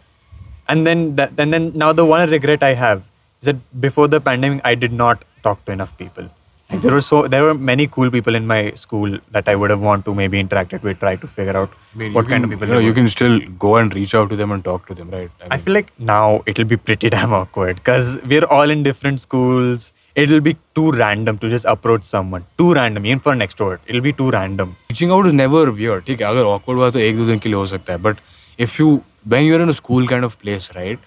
And 0.68 0.86
then 0.86 1.16
that, 1.16 1.32
and 1.40 1.52
then 1.52 1.72
now 1.76 1.94
the 1.94 2.06
one 2.06 2.30
regret 2.30 2.62
I 2.62 2.74
have 2.76 3.00
is 3.40 3.46
that 3.50 3.82
before 3.82 4.08
the 4.08 4.20
pandemic 4.20 4.62
I 4.64 4.76
did 4.76 4.94
not 4.94 5.24
talk 5.44 5.66
to 5.66 5.72
enough 5.72 5.98
people. 5.98 6.30
Like 6.71 6.83
there 6.83 6.93
were 6.97 7.03
so 7.07 7.19
there 7.33 7.43
were 7.47 7.55
many 7.71 7.85
cool 7.95 8.11
people 8.13 8.35
in 8.41 8.47
my 8.51 8.59
school 8.83 9.17
that 9.33 9.49
I 9.53 9.55
would 9.63 9.71
have 9.73 9.83
want 9.89 10.05
to 10.07 10.15
maybe 10.21 10.39
interacted 10.43 10.83
with, 10.89 11.01
try 11.01 11.15
to 11.25 11.29
figure 11.39 11.57
out 11.63 11.75
I 11.95 11.99
mean, 12.03 12.15
what 12.15 12.25
you 12.25 12.31
kind 12.31 12.45
can- 12.45 12.45
of 12.45 12.55
people 12.55 12.69
you 12.69 12.75
know 12.75 12.79
they 12.81 12.87
you 12.87 12.93
were. 12.95 13.01
can 13.01 13.11
still 13.17 13.37
go 13.65 13.73
and 13.81 13.95
reach 13.99 14.15
out 14.21 14.31
to 14.35 14.39
them 14.43 14.55
and 14.57 14.65
talk 14.69 14.87
to 14.93 14.97
them 15.01 15.11
right 15.17 15.45
I 15.57 15.59
feel 15.67 15.75
like 15.79 15.91
now 16.13 16.23
it'll 16.53 16.71
be 16.73 16.79
pretty 16.89 17.11
damn 17.17 17.35
awkward 17.41 17.83
because 17.83 18.09
we're 18.33 18.49
all 18.59 18.71
in 18.77 18.83
different 18.89 19.21
schools. 19.27 19.91
It'll 20.23 20.43
be 20.47 20.55
too 20.79 20.91
random 21.03 21.39
to 21.45 21.49
just 21.53 21.65
approach 21.71 22.03
someone. 22.15 22.43
Too 22.63 22.73
random, 22.81 23.07
even 23.13 23.23
for 23.23 23.33
an 23.37 23.41
extrovert. 23.47 23.81
It'll 23.89 24.05
be 24.11 24.13
too 24.19 24.31
random. 24.39 24.69
Reaching 24.91 25.11
out 25.13 25.27
is 25.27 25.33
never 25.45 25.69
wear 25.81 26.01
ठीक 26.07 26.21
है 26.21 26.27
अगर 26.27 26.45
awkward 26.57 26.79
हुआ 26.79 26.91
तो 26.97 26.99
एक 27.07 27.17
दो 27.19 27.27
दिन 27.27 27.39
के 27.39 27.49
लिए 27.49 27.57
हो 27.59 27.67
सकता 27.67 27.93
है 27.93 28.03
but 28.03 28.17
if 28.67 28.79
you 28.81 28.89
when 29.29 29.45
you 29.45 29.55
are 29.55 29.63
in 29.63 29.69
a 29.69 29.73
school 29.81 30.07
kind 30.09 30.25
of 30.25 30.37
place 30.43 30.69
right 30.77 30.99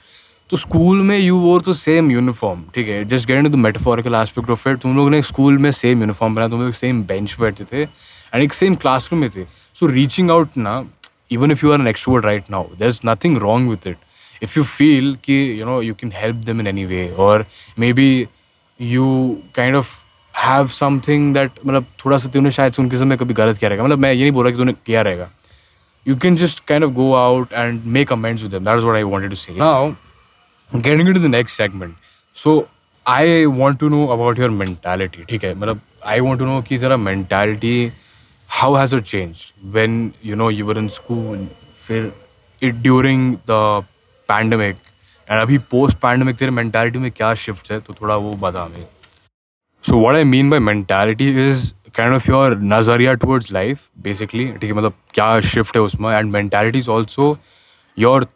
तो 0.52 0.58
स्कूल 0.58 0.96
में 1.00 1.18
यू 1.18 1.36
वोर 1.40 1.60
तो 1.62 1.72
सेम 1.74 2.10
यूनिफॉर्म 2.10 2.62
ठीक 2.74 2.88
है? 2.88 3.04
Just 3.08 3.26
get 3.26 3.46
the 3.46 3.54
metaphorical 3.56 4.14
aspect 4.14 4.50
of 4.50 4.68
it 4.68 4.78
तुम 4.78 4.96
लोग 4.96 5.08
ने 5.10 5.20
स्कूल 5.22 5.56
में 5.58 5.70
सेम 5.72 6.00
यूनिफॉर्म 6.00 6.34
पहना 6.34 6.48
तुम 6.48 6.62
लोग 6.62 6.72
सेम 6.74 7.02
बेंच 7.04 7.32
पे 7.32 7.42
बैठे 7.42 7.64
थे 7.64 7.82
एंड 7.82 8.42
एक 8.42 8.52
सेम 8.52 8.74
क्लासरूम 8.82 9.20
में 9.20 9.28
थे. 9.36 9.44
सो 9.44 9.86
रीचिंग 9.86 10.30
आउट 10.30 10.56
ना 10.56 10.74
even 11.32 11.52
if 11.52 11.64
you 11.66 11.72
are 11.72 11.80
an 11.80 11.86
extrovert 11.88 12.24
right 12.24 12.50
now 12.50 12.64
there 12.78 12.88
is 12.88 12.98
nothing 13.06 13.38
wrong 13.38 13.70
with 13.70 13.86
it 13.86 13.96
if 14.42 14.58
you 14.58 14.64
feel 14.64 15.16
कि 15.24 15.40
you 15.60 15.66
know 15.66 15.80
you 15.82 15.94
can 15.94 16.12
help 16.14 16.44
them 16.46 16.60
in 16.60 16.66
any 16.66 16.84
way 16.84 17.08
और 17.18 17.46
maybe 17.92 18.26
you 18.80 19.06
kind 19.56 19.76
of 19.76 19.96
have 20.38 20.68
something 20.80 21.34
that 21.34 21.50
मतलब 21.66 21.86
थोड़ा 22.04 22.18
सा 22.18 22.28
तुमने 22.28 22.52
शायद 22.52 22.72
से 22.72 22.82
उनके 22.82 22.98
समय 22.98 23.16
कभी 23.16 23.34
गलत 23.34 23.58
किया 23.58 23.68
रहेगा। 23.68 23.84
मतलब 23.84 23.98
मैं 23.98 24.12
ये 24.12 24.22
नहीं 24.22 24.32
बोल 24.32 24.44
रहा 24.44 24.52
कि 24.52 24.58
तूने 24.58 24.72
किया 24.86 25.02
रहेगा। 25.02 25.30
You 26.08 26.16
can 26.22 26.36
just 26.36 26.64
kind 26.68 26.84
of 26.84 26.92
go 26.92 27.12
out 27.14 27.52
and 27.52 27.82
make 27.96 28.16
amends 28.20 28.42
with. 28.42 28.62
That 28.64 28.78
is 28.78 28.90
what 28.90 29.02
I 29.02 29.06
wanted 29.16 29.38
to 29.38 29.44
say. 29.46 29.60
Now, 29.66 29.94
getting 30.74 31.14
to 31.14 31.20
the 31.20 31.30
next 31.30 31.56
segment 31.56 31.94
so 32.36 32.66
I 33.06 33.44
want 33.44 33.78
to 33.80 33.88
know 33.88 34.06
about 34.06 34.38
your 34.38 34.50
mentality 34.50 35.24
ठीक 35.30 35.44
है? 35.44 35.54
मतलब 35.54 35.80
I 36.06 36.20
want 36.20 36.40
to 36.40 36.46
know 36.46 36.60
कि 36.68 36.78
ज़रा 36.78 36.96
mentality 36.96 37.90
how 38.50 38.74
has 38.74 38.94
it 38.96 39.02
change 39.04 39.36
when 39.74 40.10
you 40.26 40.36
know 40.36 40.50
you're 40.50 40.78
in 40.78 40.88
school 40.88 41.46
फिर 41.86 42.12
it 42.62 42.74
during 42.82 43.34
the 43.50 43.84
pandemic 44.28 44.76
and 45.28 45.40
अभी 45.40 45.58
post 45.70 45.96
pandemic 45.98 46.36
तेरे 46.36 46.50
mentality 46.50 46.98
में 46.98 47.10
क्या 47.10 47.34
शिफ्ट 47.44 47.70
है 47.72 47.80
तो 47.80 47.94
थोड़ा 48.00 48.16
वो 48.16 48.34
बता 48.42 48.62
हमें। 48.64 48.86
So 49.84 49.96
what 49.98 50.16
I 50.16 50.24
mean 50.24 50.50
by 50.50 50.58
mentality 50.58 51.30
is 51.48 51.70
kind 51.96 52.14
of 52.14 52.30
your 52.30 52.56
नज़रिया 52.58 53.12
टूवर्ड्स 53.14 53.52
लाइफ 53.52 53.80
बेसिकली 54.02 54.46
ठीक 54.52 54.70
है? 54.70 54.72
मतलब 54.72 54.92
क्या 55.14 55.40
शिफ्ट 55.40 55.76
है 55.76 55.82
उसमें? 55.82 56.10
And 56.10 56.32
mentality 56.32 56.78
is 56.78 56.88
also 56.90 57.36
your 57.98 58.26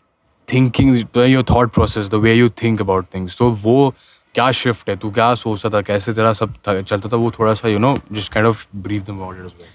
thinking, 0.48 0.96
your 1.16 1.44
thought 1.44 1.72
process, 1.72 2.10
the 2.10 2.20
way 2.20 2.36
you 2.36 2.50
think 2.50 2.80
about 2.80 3.06
things. 3.08 3.34
So 3.34 3.50
वो 3.66 3.94
क्या 4.36 4.52
shift 4.62 4.90
है 4.90 4.96
तू 4.98 5.10
क्या 5.12 5.34
सोचता 5.36 5.70
था 5.70 5.82
कैसे 5.88 6.14
तेरा 6.14 6.34
सब 6.34 6.54
था- 6.68 6.82
चलता 6.82 7.10
था 7.10 7.18
वो 7.18 7.32
थोड़ा 7.40 7.54
सा 7.54 7.70
you 7.74 7.80
know 7.86 7.96
just 8.18 8.32
kind 8.36 8.48
of 8.52 8.66
brief 8.86 9.06
them 9.06 9.22
about 9.22 9.40
it 9.40 9.46
as 9.46 9.58
well. 9.60 9.68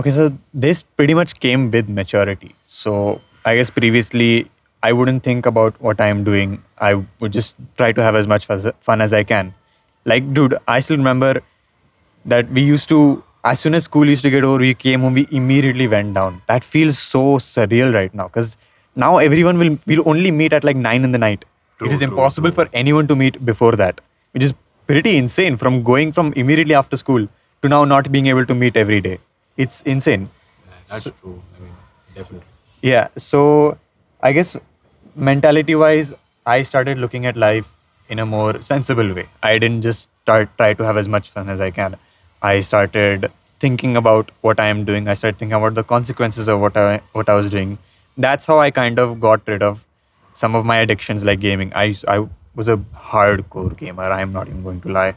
Okay, 0.00 0.12
so 0.16 0.30
this 0.52 0.82
pretty 0.82 1.14
much 1.14 1.34
came 1.40 1.70
with 1.70 1.88
maturity. 1.88 2.54
So 2.68 3.20
I 3.44 3.54
guess 3.56 3.70
previously 3.70 4.46
I 4.82 4.92
wouldn't 4.92 5.22
think 5.22 5.46
about 5.46 5.80
what 5.80 6.00
I'm 6.00 6.24
doing. 6.24 6.58
I 6.78 6.94
would 7.20 7.32
just 7.32 7.54
try 7.76 7.92
to 7.92 8.02
have 8.02 8.16
as 8.22 8.26
much 8.26 8.46
fuzz- 8.46 8.72
fun 8.88 9.00
as 9.00 9.12
I 9.12 9.22
can. 9.22 9.52
Like, 10.04 10.32
dude, 10.34 10.56
I 10.66 10.80
still 10.80 10.96
remember 10.96 11.40
that 12.26 12.48
we 12.50 12.62
used 12.62 12.88
to, 12.88 13.22
as 13.44 13.60
soon 13.60 13.74
as 13.74 13.84
school 13.84 14.06
used 14.06 14.22
to 14.22 14.30
get 14.30 14.44
over, 14.44 14.58
we 14.58 14.74
came 14.74 15.00
home, 15.00 15.14
we 15.14 15.26
immediately 15.30 15.86
went 15.88 16.14
down. 16.14 16.42
That 16.48 16.64
feels 16.64 16.98
so 16.98 17.22
surreal 17.38 17.94
right 17.94 18.12
now 18.14 18.26
because 18.28 18.56
now 19.05 19.17
everyone 19.17 19.57
will 19.63 19.77
will 19.91 20.03
only 20.13 20.31
meet 20.39 20.53
at 20.57 20.63
like 20.69 20.79
nine 20.89 21.03
in 21.03 21.11
the 21.17 21.21
night. 21.27 21.45
True, 21.77 21.87
it 21.87 21.93
is 21.93 21.99
true, 21.99 22.09
impossible 22.09 22.51
true. 22.51 22.65
for 22.65 22.77
anyone 22.83 23.07
to 23.11 23.15
meet 23.15 23.43
before 23.51 23.73
that, 23.83 24.01
which 24.33 24.43
is 24.43 24.53
pretty 24.87 25.17
insane. 25.17 25.57
From 25.63 25.83
going 25.91 26.11
from 26.11 26.33
immediately 26.43 26.75
after 26.81 26.97
school 26.97 27.27
to 27.61 27.69
now 27.75 27.83
not 27.85 28.11
being 28.11 28.27
able 28.27 28.45
to 28.51 28.55
meet 28.63 28.77
every 28.85 29.01
day, 29.01 29.17
it's 29.57 29.81
insane. 29.95 30.29
That's 30.89 31.03
true. 31.03 31.39
I 31.57 31.63
mean 31.63 31.73
definitely. 32.15 32.47
Yeah. 32.81 33.07
So 33.17 33.77
I 34.21 34.31
guess 34.33 34.55
mentality 35.15 35.75
wise, 35.75 36.13
I 36.45 36.63
started 36.63 36.97
looking 36.97 37.25
at 37.25 37.35
life 37.35 37.67
in 38.09 38.19
a 38.19 38.25
more 38.25 38.61
sensible 38.61 39.13
way. 39.13 39.25
I 39.43 39.57
didn't 39.57 39.81
just 39.81 40.09
start 40.21 40.49
try 40.57 40.73
to 40.73 40.83
have 40.83 40.97
as 40.97 41.07
much 41.07 41.29
fun 41.29 41.49
as 41.49 41.61
I 41.61 41.71
can. 41.71 41.95
I 42.41 42.61
started 42.61 43.29
thinking 43.59 43.97
about 43.97 44.31
what 44.41 44.59
I 44.59 44.67
am 44.67 44.83
doing. 44.85 45.07
I 45.07 45.13
started 45.13 45.37
thinking 45.37 45.57
about 45.57 45.75
the 45.75 45.83
consequences 45.83 46.47
of 46.47 46.59
what 46.65 46.77
I 46.77 47.01
what 47.13 47.29
I 47.29 47.35
was 47.35 47.49
doing 47.49 47.77
That's 48.18 48.46
how 48.46 48.60
I 48.60 48.70
kind 48.70 48.98
of 48.98 49.20
got 49.20 49.46
rid 49.46 49.62
of 49.62 49.82
some 50.36 50.54
of 50.54 50.64
my 50.64 50.78
addictions 50.78 51.24
like 51.24 51.40
gaming. 51.40 51.72
I 51.74 51.84
used- 51.84 52.08
I 52.14 52.18
was 52.54 52.68
a 52.68 52.76
hardcore 53.10 53.76
gamer. 53.76 54.08
I'm 54.18 54.32
not 54.32 54.48
even 54.48 54.62
going 54.62 54.80
to 54.82 54.88
lie. 54.88 55.14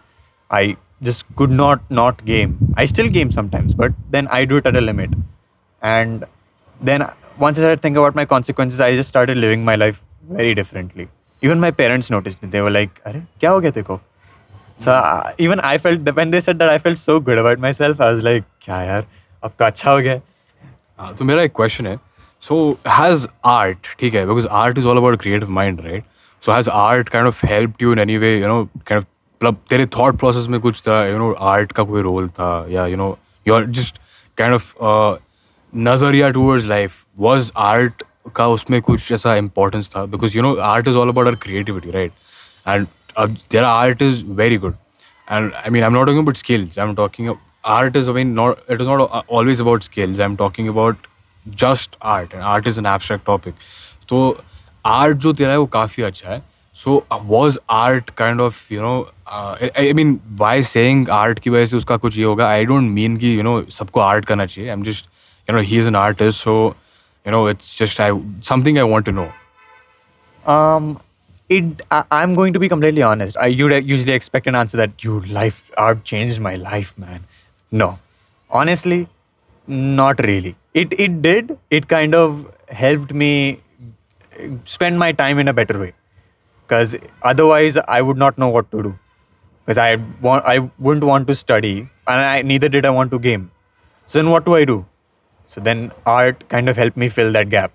I 0.52 0.78
just 1.04 1.24
could 1.36 1.52
not 1.52 1.82
not 1.90 2.24
game. 2.26 2.58
I 2.76 2.86
still 2.86 3.10
game 3.18 3.32
sometimes, 3.32 3.74
but 3.74 3.92
then 4.10 4.28
I 4.28 4.46
do 4.46 4.58
it 4.58 4.66
at 4.66 4.76
a 4.76 4.82
limit. 4.82 5.12
And 5.82 6.24
then 6.82 7.06
once 7.38 7.58
I 7.58 7.62
started 7.62 7.82
thinking 7.82 7.98
about 7.98 8.16
my 8.16 8.26
consequences, 8.26 8.80
I 8.80 8.96
just 8.96 9.10
started 9.10 9.38
living 9.38 9.66
my 9.66 9.76
life 9.76 10.02
very 10.40 10.56
differently. 10.56 11.08
Even 11.42 11.60
my 11.60 11.72
parents 11.72 12.10
noticed 12.10 12.44
it. 12.44 12.52
They 12.52 12.62
were 12.62 12.72
like, 12.72 13.02
"Arey, 13.06 13.22
kya 13.42 13.50
ho 13.56 13.60
gaya 13.66 13.72
teko?" 13.72 14.00
So 14.86 14.92
uh, 14.92 15.34
even 15.38 15.60
I 15.60 15.78
felt 15.78 16.04
that 16.06 16.16
when 16.16 16.32
they 16.32 16.42
said 16.48 16.60
that, 16.64 16.70
I 16.70 16.80
felt 16.80 16.98
so 17.04 17.20
good 17.20 17.38
about 17.44 17.64
myself. 17.68 18.02
I 18.08 18.10
was 18.16 18.24
like, 18.30 18.44
"क्या 18.66 18.82
यार, 18.82 19.06
अब 19.44 19.52
तो 19.60 19.66
अच्छा 19.66 19.92
हो 19.92 20.02
गया." 20.08 20.22
हाँ, 21.00 21.16
तो 21.16 21.26
मेरा 21.26 21.44
एक 21.44 21.54
क्वेश्चन 21.56 21.88
है 21.88 21.96
सो 22.48 22.58
हैज 22.88 23.28
आर्ट 23.46 23.88
ठीक 24.00 24.14
है 24.14 24.26
because 24.28 24.48
art 24.62 24.78
is 24.78 24.86
all 24.86 24.98
about 24.98 25.20
creative 25.22 25.50
mind 25.52 25.82
right 25.86 26.04
so 26.44 26.52
has 26.52 26.70
art 26.70 27.10
kind 27.10 27.28
of 27.28 27.44
help 27.46 27.82
you 27.82 27.92
in 27.94 28.00
any 28.00 28.18
way 28.18 28.38
you 28.40 28.48
know 28.48 28.64
kind 28.88 29.02
of 29.02 29.08
मतलब 29.42 29.58
तेरे 29.70 29.86
थॉट 29.98 30.18
प्रोसेस 30.20 30.48
में 30.48 30.60
कुछ 30.60 30.82
था 30.88 31.06
यू 31.08 31.18
नो 31.18 31.32
आर्ट 31.54 31.72
का 31.72 31.84
कोई 31.84 32.02
रोल 32.02 32.30
था 32.30 32.66
या 32.70 32.86
you 32.88 32.98
know 32.98 33.18
your 33.48 33.66
just 33.80 34.00
kind 34.38 34.54
of 34.54 35.20
नजरिया 35.74 36.30
टूवर्ड्स 36.30 36.66
लाइफ 36.66 37.04
वॉज 37.20 37.52
आर्ट 37.68 38.04
का 38.36 38.48
उसमें 38.48 38.82
कुछ 38.82 39.12
ऐसा 39.12 39.36
इम्पोर्टेंस 39.36 39.90
था 39.96 40.06
because 40.06 40.36
you 40.36 40.42
know 40.42 40.56
art 40.74 40.88
is 40.88 40.96
all 40.96 41.10
about 41.10 41.28
our 41.28 41.36
creativity 41.44 41.92
right 41.92 42.12
and 42.68 42.88
their 43.20 43.64
art 43.64 44.02
is 44.02 44.24
very 44.38 44.58
good 44.58 44.76
and 45.28 45.54
I 45.66 45.70
mean 45.70 45.84
I'm 45.84 45.94
not 45.94 46.06
talking 46.06 46.20
about 46.20 46.38
skills. 46.38 46.78
I'm 46.78 46.96
talking 46.96 47.36
art 47.64 47.96
is 47.96 48.08
I 48.08 48.14
mean 48.14 48.34
not 48.34 48.60
it 48.70 48.82
is 48.82 48.88
not 48.88 49.26
always 49.28 49.60
about 49.60 49.84
skills. 49.84 50.20
I'm 50.20 50.38
talking 50.38 50.68
about 50.68 50.96
just 51.47 51.97
art 52.15 52.35
and 52.35 52.43
art 52.43 52.67
is 52.69 52.79
an 52.79 52.87
abstract 52.87 53.27
topic 53.27 53.55
तो 54.09 54.23
art 54.87 55.17
जो 55.17 55.33
तेरा 55.33 55.51
है 55.51 55.59
वो 55.59 55.67
काफ़ी 55.73 56.03
अच्छा 56.03 56.31
है 56.31 56.41
so 56.77 57.05
was 57.13 57.59
art 57.71 58.11
kind 58.17 58.41
of 58.41 58.73
you 58.73 58.83
know 58.83 59.01
I 59.79 59.93
mean 59.93 60.19
why 60.39 60.63
saying 60.63 61.09
art 61.11 61.39
की 61.39 61.51
वजह 61.51 61.67
से 61.67 61.77
उसका 61.77 61.97
कुछ 61.97 62.17
ये 62.17 62.25
होगा 62.25 62.49
आई 62.49 62.65
डोंट 62.65 62.91
मीन 62.91 63.17
कि 63.17 63.37
यू 63.37 63.43
नो 63.43 63.61
सबको 63.79 64.01
आर्ट 64.01 64.25
करना 64.27 64.47
चाहिए 64.47 64.71
I 64.71 64.77
am 64.77 64.83
just 64.85 65.07
you 65.49 65.57
know 65.57 65.63
he 65.63 65.79
is 65.79 65.87
an 65.87 65.97
artist 65.97 66.43
so 66.43 66.55
you 67.27 67.33
know 67.33 67.49
it's 67.51 67.79
just 67.79 68.01
I 68.01 68.21
something 68.49 68.79
I 68.79 68.91
want 68.91 69.07
to 69.07 69.13
know 69.13 69.31
It, 71.55 71.83
I'm 72.11 72.35
going 72.35 72.55
to 72.55 72.61
be 72.61 72.69
completely 72.69 73.03
honest. 73.03 73.37
I 73.37 73.47
you'd 73.49 73.73
usually 73.85 74.15
expect 74.15 74.47
an 74.47 74.55
answer 74.55 74.79
that 74.79 75.05
you 75.05 75.21
life 75.39 75.59
art 75.77 76.03
changed 76.03 76.41
my 76.41 76.53
life, 76.57 76.93
man. 76.99 77.27
No, 77.73 77.89
honestly, 78.51 79.07
not 79.69 80.23
really. 80.29 80.55
It 80.75 80.93
it 80.99 81.21
did. 81.23 81.59
It 81.71 81.89
kind 81.89 82.15
of 82.15 82.55
helped 82.69 83.13
me 83.13 83.59
spend 84.65 84.99
my 84.99 85.13
time 85.13 85.39
in 85.39 85.49
a 85.49 85.53
better 85.53 85.79
way. 85.79 85.93
Because 86.63 86.97
otherwise, 87.23 87.77
I 87.77 88.01
would 88.01 88.17
not 88.17 88.39
know 88.39 88.49
what 88.49 88.71
to 88.71 88.83
do. 88.83 88.95
Because 89.65 89.79
I 89.79 89.97
want 90.21 90.45
I 90.47 90.71
wouldn't 90.79 91.05
want 91.05 91.27
to 91.29 91.35
study, 91.35 91.75
and 92.07 92.21
I 92.21 92.43
neither 92.43 92.69
did 92.69 92.87
I 92.87 92.91
want 92.91 93.11
to 93.11 93.19
game. 93.19 93.51
So 94.07 94.19
then, 94.19 94.31
what 94.31 94.45
do 94.45 94.55
I 94.55 94.65
do? 94.65 94.85
So 95.49 95.61
then 95.61 95.93
art 96.07 96.49
kind 96.49 96.69
of 96.69 96.77
helped 96.77 96.97
me 96.97 97.09
fill 97.11 97.33
that 97.33 97.51
gap. 97.51 97.73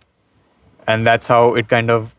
And 0.87 1.05
that's 1.05 1.27
how 1.27 1.53
it 1.53 1.67
kind 1.67 1.91
of 1.91 2.13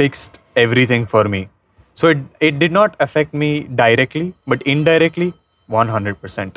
fixed 0.00 0.38
everything 0.56 1.06
for 1.06 1.24
me. 1.24 1.48
So 1.94 2.08
it, 2.08 2.18
it 2.40 2.58
did 2.58 2.72
not 2.72 2.96
affect 2.98 3.32
me 3.32 3.64
directly, 3.82 4.34
but 4.46 4.62
indirectly, 4.62 5.32
100%. 5.70 6.56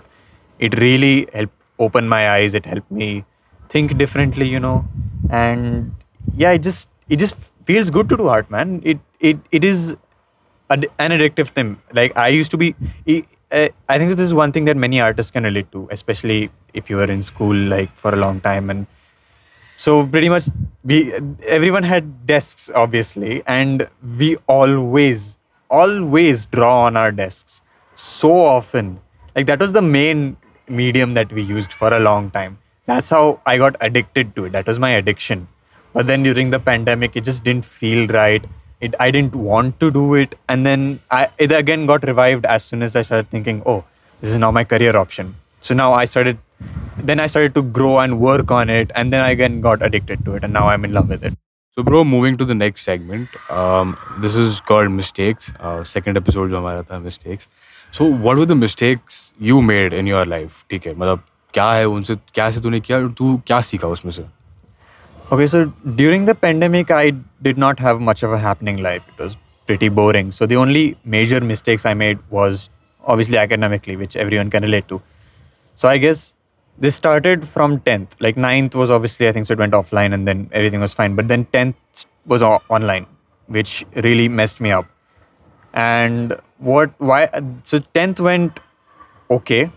It 0.58 0.80
really 0.80 1.28
helped 1.34 1.54
open 1.78 2.10
my 2.10 2.32
eyes. 2.32 2.56
It 2.56 2.66
helped 2.66 2.90
me 2.90 3.26
think 3.70 3.98
differently, 3.98 4.48
you 4.48 4.60
know. 4.60 4.86
And 5.30 5.96
yeah, 6.36 6.52
it 6.52 6.60
just 6.60 6.90
it 7.10 7.18
just 7.18 7.36
feels 7.66 7.90
good 7.90 8.10
to 8.10 8.18
do 8.18 8.28
art, 8.28 8.50
man. 8.50 8.82
It 8.84 9.00
it 9.20 9.38
it 9.52 9.64
is 9.64 9.96
an 10.70 10.86
addictive 11.00 11.50
thing. 11.50 11.78
Like 11.94 12.16
I 12.18 12.30
used 12.30 12.52
to 12.52 12.58
be. 12.58 12.76
I 13.50 13.98
think 13.98 14.16
this 14.18 14.26
is 14.26 14.34
one 14.34 14.52
thing 14.52 14.66
that 14.66 14.76
many 14.76 15.00
artists 15.00 15.32
can 15.32 15.44
relate 15.44 15.72
to, 15.72 15.88
especially 15.90 16.50
if 16.74 16.90
you 16.90 16.98
were 16.98 17.10
in 17.10 17.24
school 17.24 17.56
like 17.56 17.90
for 17.96 18.14
a 18.14 18.18
long 18.18 18.42
time 18.42 18.70
and 18.70 18.88
so 19.76 20.06
pretty 20.06 20.28
much 20.28 20.50
we 20.84 21.14
everyone 21.46 21.84
had 21.84 22.26
desks 22.26 22.70
obviously 22.74 23.44
and 23.46 23.88
we 24.18 24.36
always 24.48 25.38
always 25.70 26.46
draw 26.46 26.86
on 26.86 26.98
our 26.98 27.12
desks 27.12 27.62
so 27.96 28.32
often 28.36 29.00
like 29.36 29.46
that 29.46 29.60
was 29.60 29.74
the 29.74 29.82
main 29.82 30.36
medium 30.68 31.14
that 31.14 31.32
we 31.32 31.44
used 31.44 31.72
for 31.72 31.94
a 31.94 32.00
long 32.00 32.32
time 32.32 32.58
that's 32.87 33.11
how 33.11 33.41
i 33.47 33.57
got 33.57 33.77
addicted 33.81 34.35
to 34.37 34.45
it 34.47 34.53
that 34.53 34.67
was 34.67 34.79
my 34.79 34.91
addiction 34.91 35.47
but 35.93 36.07
then 36.07 36.23
during 36.23 36.51
the 36.51 36.59
pandemic 36.59 37.17
it 37.17 37.25
just 37.25 37.45
didn't 37.45 37.65
feel 37.65 38.07
right 38.09 38.45
it 38.81 38.95
i 38.99 39.11
didn't 39.11 39.35
want 39.35 39.79
to 39.81 39.91
do 39.91 40.15
it 40.15 40.35
and 40.49 40.67
then 40.67 40.87
i 41.11 41.29
it 41.39 41.53
again 41.53 41.87
got 41.87 42.09
revived 42.13 42.45
as 42.45 42.65
soon 42.65 42.83
as 42.83 42.97
i 42.97 43.03
started 43.03 43.29
thinking 43.29 43.63
oh 43.67 43.85
this 44.21 44.31
is 44.31 44.39
now 44.39 44.51
my 44.51 44.65
career 44.65 44.97
option 44.97 45.35
so 45.61 45.75
now 45.75 45.93
i 45.93 46.05
started 46.05 46.39
then 47.11 47.21
i 47.21 47.27
started 47.27 47.55
to 47.55 47.63
grow 47.79 47.99
and 47.99 48.21
work 48.21 48.51
on 48.51 48.71
it 48.71 48.91
and 48.95 49.13
then 49.13 49.21
i 49.21 49.31
again 49.31 49.61
got 49.61 49.87
addicted 49.91 50.25
to 50.25 50.35
it 50.35 50.45
and 50.45 50.53
now 50.53 50.69
i'm 50.69 50.85
in 50.85 50.93
love 50.93 51.09
with 51.09 51.25
it 51.25 51.35
so 51.75 51.83
bro 51.83 52.05
moving 52.05 52.37
to 52.37 52.45
the 52.45 52.55
next 52.55 52.83
segment 52.83 53.29
um, 53.51 53.97
this 54.21 54.35
is 54.35 54.61
called 54.61 54.91
mistakes 54.91 55.53
uh, 55.61 55.83
second 55.85 56.23
episode 56.23 56.51
जो 56.51 56.59
हमारा 56.59 56.83
था 56.91 57.03
mistakes 57.05 57.49
so 57.99 58.09
what 58.27 58.43
were 58.43 58.49
the 58.55 58.59
mistakes 58.65 59.21
you 59.51 59.63
made 59.71 59.99
in 60.01 60.11
your 60.15 60.25
life 60.35 60.65
ठीक 60.71 60.87
है 60.87 60.95
मतलब 60.95 61.23
क्या 61.57 61.73
है 61.73 61.89
उनसे 61.89 62.17
क्या 62.35 62.51
से 62.51 62.61
तूने 62.61 62.81
किया 62.81 63.07
तू 63.19 63.37
क्या 63.47 63.61
सीखा 63.61 63.89
उसमें 63.89 64.13
से 64.13 64.25
Okay, 65.33 65.47
so 65.47 65.73
during 65.97 66.27
the 66.27 66.35
pandemic, 66.35 66.91
I 66.91 67.13
did 67.41 67.57
not 67.57 67.79
have 67.79 68.01
much 68.07 68.23
of 68.23 68.33
a 68.35 68.39
happening 68.39 68.83
life. 68.83 69.05
It 69.13 69.23
was 69.23 69.37
pretty 69.67 69.89
boring. 69.89 70.31
So 70.31 70.45
the 70.45 70.57
only 70.57 70.97
major 71.05 71.41
mistakes 71.41 71.87
I 71.87 71.95
made 71.95 72.19
was 72.31 72.69
obviously 73.03 73.39
academically, 73.39 73.97
which 73.97 74.15
everyone 74.15 74.51
can 74.51 74.63
relate 74.63 74.89
to. 74.89 75.01
So 75.77 75.89
I 75.89 75.97
guess 75.97 76.35
this 76.79 76.97
started 76.97 77.49
from 77.49 77.81
10th. 77.81 78.09
Like 78.21 78.37
9th 78.37 78.75
was 78.75 78.91
obviously, 78.91 79.27
I 79.27 79.33
think, 79.33 79.47
so 79.47 79.55
it 79.55 79.59
went 79.59 79.73
offline 79.73 80.13
and 80.13 80.29
then 80.29 80.51
everything 80.53 80.81
was 80.81 80.93
fine. 80.93 81.15
But 81.15 81.29
then 81.29 81.47
10th 81.47 82.05
was 82.27 82.43
online, 82.43 83.07
which 83.47 83.87
really 83.95 84.29
messed 84.29 84.61
me 84.61 84.71
up. 84.71 84.87
And 85.73 86.37
what, 86.59 86.91
why, 86.99 87.31
so 87.65 87.81
10th 87.81 88.21
went 88.21 88.61
okay. 89.31 89.71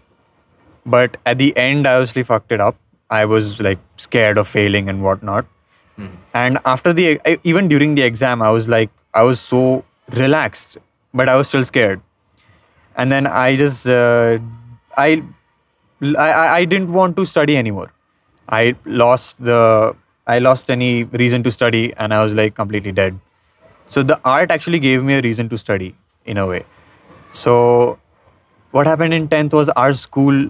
But 0.84 1.16
at 1.26 1.38
the 1.38 1.56
end, 1.56 1.86
I 1.86 1.94
obviously 1.94 2.22
fucked 2.22 2.52
it 2.52 2.60
up 2.60 2.76
I 3.10 3.24
was 3.24 3.60
like 3.60 3.78
scared 3.96 4.38
of 4.38 4.48
failing 4.48 4.88
and 4.88 5.02
whatnot. 5.02 5.46
Mm. 5.98 6.10
And 6.32 6.58
after 6.64 6.92
the 6.92 7.20
even 7.44 7.68
during 7.68 7.96
the 7.96 8.02
exam, 8.02 8.40
I 8.40 8.50
was 8.50 8.68
like 8.68 8.90
I 9.12 9.22
was 9.22 9.40
so 9.40 9.84
relaxed, 10.10 10.78
but 11.12 11.28
I 11.28 11.36
was 11.36 11.48
still 11.48 11.64
scared. 11.64 12.00
And 12.96 13.10
then 13.10 13.26
I 13.26 13.56
just 13.56 13.88
uh, 13.88 14.38
I, 14.96 15.22
I 16.02 16.30
I 16.58 16.64
didn't 16.64 16.92
want 16.92 17.16
to 17.16 17.24
study 17.24 17.56
anymore. 17.56 17.92
I 18.48 18.76
lost 18.84 19.42
the 19.44 19.96
I 20.26 20.38
lost 20.38 20.70
any 20.70 21.04
reason 21.04 21.42
to 21.42 21.50
study, 21.50 21.92
and 21.96 22.14
I 22.14 22.22
was 22.22 22.32
like 22.32 22.54
completely 22.54 22.92
dead. 22.92 23.18
So 23.88 24.04
the 24.04 24.20
art 24.24 24.52
actually 24.52 24.78
gave 24.78 25.02
me 25.02 25.14
a 25.14 25.20
reason 25.20 25.48
to 25.48 25.58
study 25.58 25.96
in 26.24 26.38
a 26.38 26.46
way. 26.46 26.64
So 27.32 27.98
what 28.70 28.86
happened 28.86 29.12
in 29.14 29.28
10th 29.28 29.52
was 29.52 29.68
our 29.70 29.92
school 29.94 30.48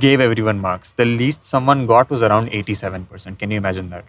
gave 0.00 0.20
everyone 0.20 0.60
marks. 0.60 0.92
The 0.92 1.04
least 1.04 1.46
someone 1.46 1.86
got 1.86 2.10
was 2.10 2.22
around 2.22 2.50
87%. 2.50 3.38
Can 3.38 3.50
you 3.50 3.56
imagine 3.56 3.90
that? 3.90 4.04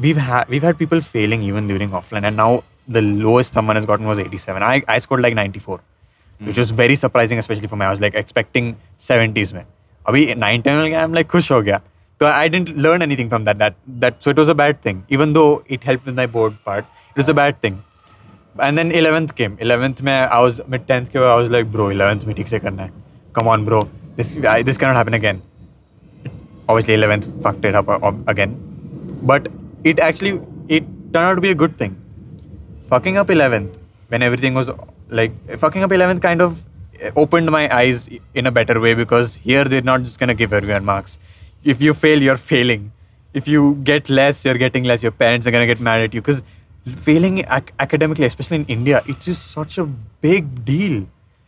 We've 0.00 0.16
had 0.16 0.48
we've 0.48 0.62
had 0.62 0.78
people 0.78 1.00
failing 1.00 1.42
even 1.42 1.68
during 1.68 1.90
offline, 1.90 2.24
and 2.24 2.36
now 2.36 2.64
the 2.88 3.00
lowest 3.00 3.52
someone 3.52 3.76
has 3.76 3.86
gotten 3.86 4.06
was 4.06 4.18
87. 4.18 4.62
I, 4.62 4.82
I 4.88 4.98
scored 4.98 5.22
like 5.22 5.34
94, 5.34 5.78
mm. 5.78 6.46
which 6.46 6.56
was 6.56 6.70
very 6.70 6.96
surprising, 6.96 7.38
especially 7.38 7.68
for 7.68 7.76
me. 7.76 7.86
I 7.86 7.90
was 7.90 8.00
like 8.00 8.14
expecting 8.14 8.76
70s 9.00 9.52
में. 9.52 9.64
अभी 10.08 10.34
9 10.36 10.62
10 10.62 10.66
में 10.66 10.92
I'm 11.02 11.14
like 11.14 11.28
खुश 11.28 11.50
हो 11.52 11.62
गया. 11.62 11.80
So 12.20 12.26
I 12.26 12.48
didn't 12.48 12.76
learn 12.76 13.02
anything 13.02 13.28
from 13.28 13.44
that. 13.44 13.58
That 13.58 13.74
that 14.04 14.22
so 14.22 14.30
it 14.30 14.36
was 14.36 14.48
a 14.48 14.54
bad 14.54 14.82
thing. 14.82 15.02
Even 15.08 15.32
though 15.32 15.64
it 15.68 15.84
helped 15.84 16.06
with 16.06 16.16
my 16.16 16.26
board 16.26 16.56
part, 16.64 16.84
it 17.10 17.18
was 17.18 17.28
a 17.28 17.34
bad 17.34 17.60
thing. 17.60 17.82
And 18.60 18.78
then 18.78 18.90
11th 18.90 19.34
came. 19.36 19.56
11th 19.56 20.02
में 20.02 20.14
I 20.30 20.40
was 20.40 20.60
mid 20.68 20.86
10th 20.86 21.10
के 21.12 21.18
I 21.18 21.36
was 21.42 21.50
like 21.50 21.70
bro 21.72 21.88
11th 21.94 22.24
में 22.24 22.34
ठीक 22.36 22.48
से 22.48 22.58
करना 22.58 22.82
है. 22.82 22.90
Come 23.38 23.48
on 23.54 23.64
bro 23.64 23.86
this 24.19 24.35
I, 24.53 24.61
this 24.63 24.77
cannot 24.77 24.97
happen 24.99 25.13
again. 25.13 25.41
Obviously, 26.67 26.95
11th 26.95 27.25
fucked 27.41 27.65
it 27.65 27.75
up 27.81 27.87
uh, 27.89 28.11
again, 28.27 28.55
but 29.23 29.47
it 29.83 29.99
actually 30.07 30.33
it 30.67 30.83
turned 31.13 31.27
out 31.29 31.35
to 31.35 31.41
be 31.41 31.51
a 31.51 31.59
good 31.63 31.77
thing. 31.77 31.95
Fucking 32.89 33.17
up 33.17 33.27
11th 33.27 33.71
when 34.09 34.21
everything 34.21 34.53
was 34.53 34.69
like 35.09 35.31
fucking 35.63 35.83
up 35.83 35.91
11th 35.91 36.21
kind 36.21 36.41
of 36.41 36.59
opened 37.15 37.49
my 37.57 37.63
eyes 37.73 38.09
in 38.35 38.45
a 38.45 38.51
better 38.51 38.79
way 38.79 38.93
because 38.93 39.35
here 39.35 39.63
they're 39.63 39.89
not 39.93 40.03
just 40.03 40.19
gonna 40.19 40.37
give 40.43 40.53
everyone 40.61 40.83
marks. 40.83 41.17
If 41.63 41.81
you 41.81 41.93
fail, 41.93 42.21
you're 42.21 42.43
failing. 42.51 42.91
If 43.33 43.47
you 43.47 43.75
get 43.83 44.09
less, 44.09 44.43
you're 44.43 44.61
getting 44.65 44.83
less. 44.83 45.01
Your 45.01 45.11
parents 45.23 45.47
are 45.47 45.51
gonna 45.51 45.71
get 45.73 45.79
mad 45.79 46.01
at 46.01 46.13
you 46.13 46.21
because 46.21 46.41
failing 47.09 47.39
ac- 47.39 47.73
academically, 47.79 48.25
especially 48.25 48.57
in 48.57 48.65
India, 48.77 49.03
it 49.07 49.27
is 49.27 49.37
such 49.37 49.77
a 49.77 49.85
big 50.29 50.53
deal. 50.65 51.03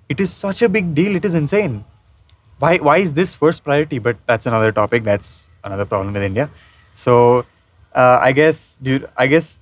It 0.08 0.20
is 0.22 0.32
such 0.32 0.62
a 0.62 0.70
big 0.70 0.94
deal. 0.96 1.16
It 1.16 1.26
is 1.26 1.36
insane 1.36 1.84
why 2.62 2.78
why 2.78 2.98
is 2.98 3.14
this 3.14 3.34
first 3.34 3.64
priority? 3.64 4.00
But 4.00 4.18
that's 4.26 4.46
another 4.46 4.72
topic. 4.72 5.04
That's 5.04 5.48
another 5.64 5.86
problem 5.86 6.14
with 6.14 6.24
India. 6.24 6.50
So 6.96 7.46
uh, 7.96 8.20
I 8.22 8.32
guess 8.32 8.76
dude, 8.82 9.08
I 9.18 9.28
guess 9.28 9.58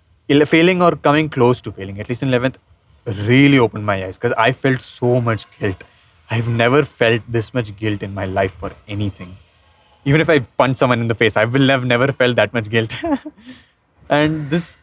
failing 0.56 0.82
or 0.82 0.96
coming 0.96 1.30
close 1.30 1.62
to 1.62 1.72
failing, 1.72 2.00
at 2.00 2.10
least 2.10 2.24
in 2.24 2.30
eleventh, 2.30 2.58
really 3.06 3.60
opened 3.60 3.86
my 3.86 4.04
eyes 4.06 4.18
because 4.18 4.34
I 4.48 4.52
felt 4.52 4.82
so 4.82 5.22
much 5.22 5.46
guilt. 5.60 5.84
I've 6.32 6.48
never 6.48 6.84
felt 6.86 7.22
this 7.28 7.54
much 7.54 7.76
guilt 7.76 8.04
in 8.04 8.14
my 8.14 8.26
life 8.26 8.52
for 8.64 8.72
anything. 8.88 9.38
Even 10.06 10.22
if 10.22 10.30
I 10.30 10.40
punch 10.40 10.78
someone 10.78 11.00
in 11.00 11.08
the 11.08 11.16
face, 11.16 11.38
I 11.38 11.46
will 11.46 11.68
have 11.70 11.86
never 11.86 12.12
felt 12.12 12.36
that 12.36 12.54
much 12.54 12.70
guilt. 12.70 12.94
and 14.10 14.50
this 14.50 14.76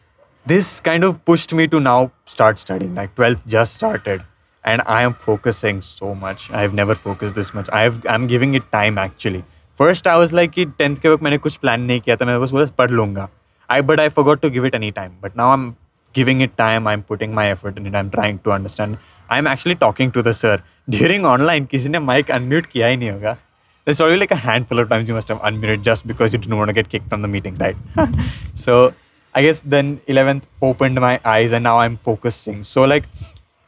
this 0.45 0.79
kind 0.79 1.03
of 1.03 1.23
pushed 1.25 1.53
me 1.53 1.67
to 1.67 1.79
now 1.79 2.11
start 2.25 2.59
studying. 2.59 2.95
Like 2.95 3.15
12th 3.15 3.47
just 3.47 3.75
started 3.75 4.23
and 4.64 4.82
I 4.86 5.02
am 5.02 5.14
focusing 5.14 5.80
so 5.82 6.14
much. 6.14 6.50
I've 6.50 6.74
never 6.74 6.94
focused 6.94 7.34
this 7.34 7.52
much. 7.54 7.68
I've 7.72 8.06
I'm 8.06 8.26
giving 8.26 8.54
it 8.54 8.70
time 8.72 8.98
actually. 8.98 9.44
First 9.80 10.06
I 10.06 10.16
was 10.22 10.32
like 10.32 10.52
कि 10.54 10.66
tenth 10.80 11.00
के 11.00 11.08
वक्त 11.08 11.22
मैंने 11.22 11.38
कुछ 11.38 11.58
plan 11.64 11.86
नहीं 11.86 12.00
किया 12.00 12.16
था 12.16 12.26
मैं 12.26 12.40
बस 12.40 12.50
बस 12.50 12.70
पढ़ 12.78 12.90
लूँगा. 12.90 13.28
I 13.70 13.80
but 13.80 14.00
I 14.00 14.08
forgot 14.18 14.42
to 14.42 14.50
give 14.50 14.64
it 14.64 14.74
any 14.74 14.92
time. 14.98 15.16
But 15.22 15.36
now 15.36 15.52
I'm 15.52 15.76
giving 16.18 16.42
it 16.46 16.56
time. 16.56 16.86
I'm 16.86 17.02
putting 17.02 17.34
my 17.34 17.46
effort 17.50 17.78
in 17.78 17.86
it. 17.86 17.94
I'm 17.94 18.10
trying 18.10 18.38
to 18.46 18.52
understand. 18.52 18.98
I'm 19.30 19.46
actually 19.46 19.76
talking 19.84 20.12
to 20.16 20.22
the 20.22 20.34
sir 20.34 20.58
during 20.96 21.26
online. 21.34 21.66
किसी 21.66 21.88
ने 21.88 21.98
mic 22.08 22.30
unmute 22.38 22.66
किया 22.72 22.86
ही 22.86 22.96
नहीं 22.96 23.10
होगा. 23.10 23.36
There's 23.84 23.96
probably 23.96 24.18
like 24.18 24.30
a 24.30 24.40
handful 24.42 24.78
of 24.78 24.88
times 24.88 25.08
you 25.08 25.14
must 25.14 25.28
have 25.28 25.40
unmuted 25.48 25.82
just 25.82 26.06
because 26.06 26.32
you 26.32 26.38
didn't 26.38 26.56
want 26.56 26.68
to 26.68 26.74
get 26.74 26.88
kicked 26.88 27.08
from 27.08 27.22
the 27.22 27.28
meeting, 27.28 27.56
right? 27.58 27.76
so 28.54 28.92
I 29.34 29.42
guess 29.42 29.60
then 29.74 29.96
11th 30.06 30.42
opened 30.60 31.00
my 31.00 31.18
eyes 31.24 31.52
and 31.52 31.64
now 31.64 31.78
I'm 31.78 31.96
focusing. 31.96 32.62
So 32.62 32.84
like 32.84 33.08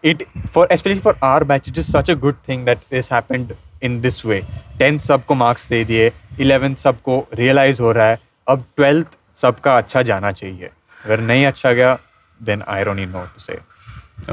it, 0.03 0.27
for, 0.51 0.67
especially 0.69 1.01
for 1.01 1.15
our 1.21 1.43
batch 1.43 1.67
it 1.67 1.77
is 1.77 1.91
such 1.91 2.09
a 2.09 2.15
good 2.15 2.41
thing 2.43 2.65
that 2.65 2.89
this 2.89 3.09
happened 3.09 3.55
in 3.81 4.01
this 4.01 4.23
way. 4.23 4.41
Tenth 4.79 4.99
diye 4.99 5.17
11th 5.17 5.35
marks 5.37 5.67
दे 5.69 5.83
दिए 5.85 6.11
eleventh 6.39 6.75
raha 6.75 7.05
hai. 7.05 7.23
Realise 7.33 7.81
हो 7.81 7.91
रहा 7.91 8.07
है 8.07 8.19
अब 8.47 8.63
twelfth 8.75 9.17
सबका 9.41 9.77
अच्छा 9.77 10.01
जाना 10.01 10.31
चाहिए 10.31 10.69
अगर 11.05 11.19
नहीं 11.19 11.45
अच्छा 11.45 11.73
गया 11.73 11.97
then 12.39 12.63
I 12.67 12.83
don't 12.83 12.97
need 12.97 13.09
no 13.09 13.23
to 13.25 13.41
say 13.41 13.57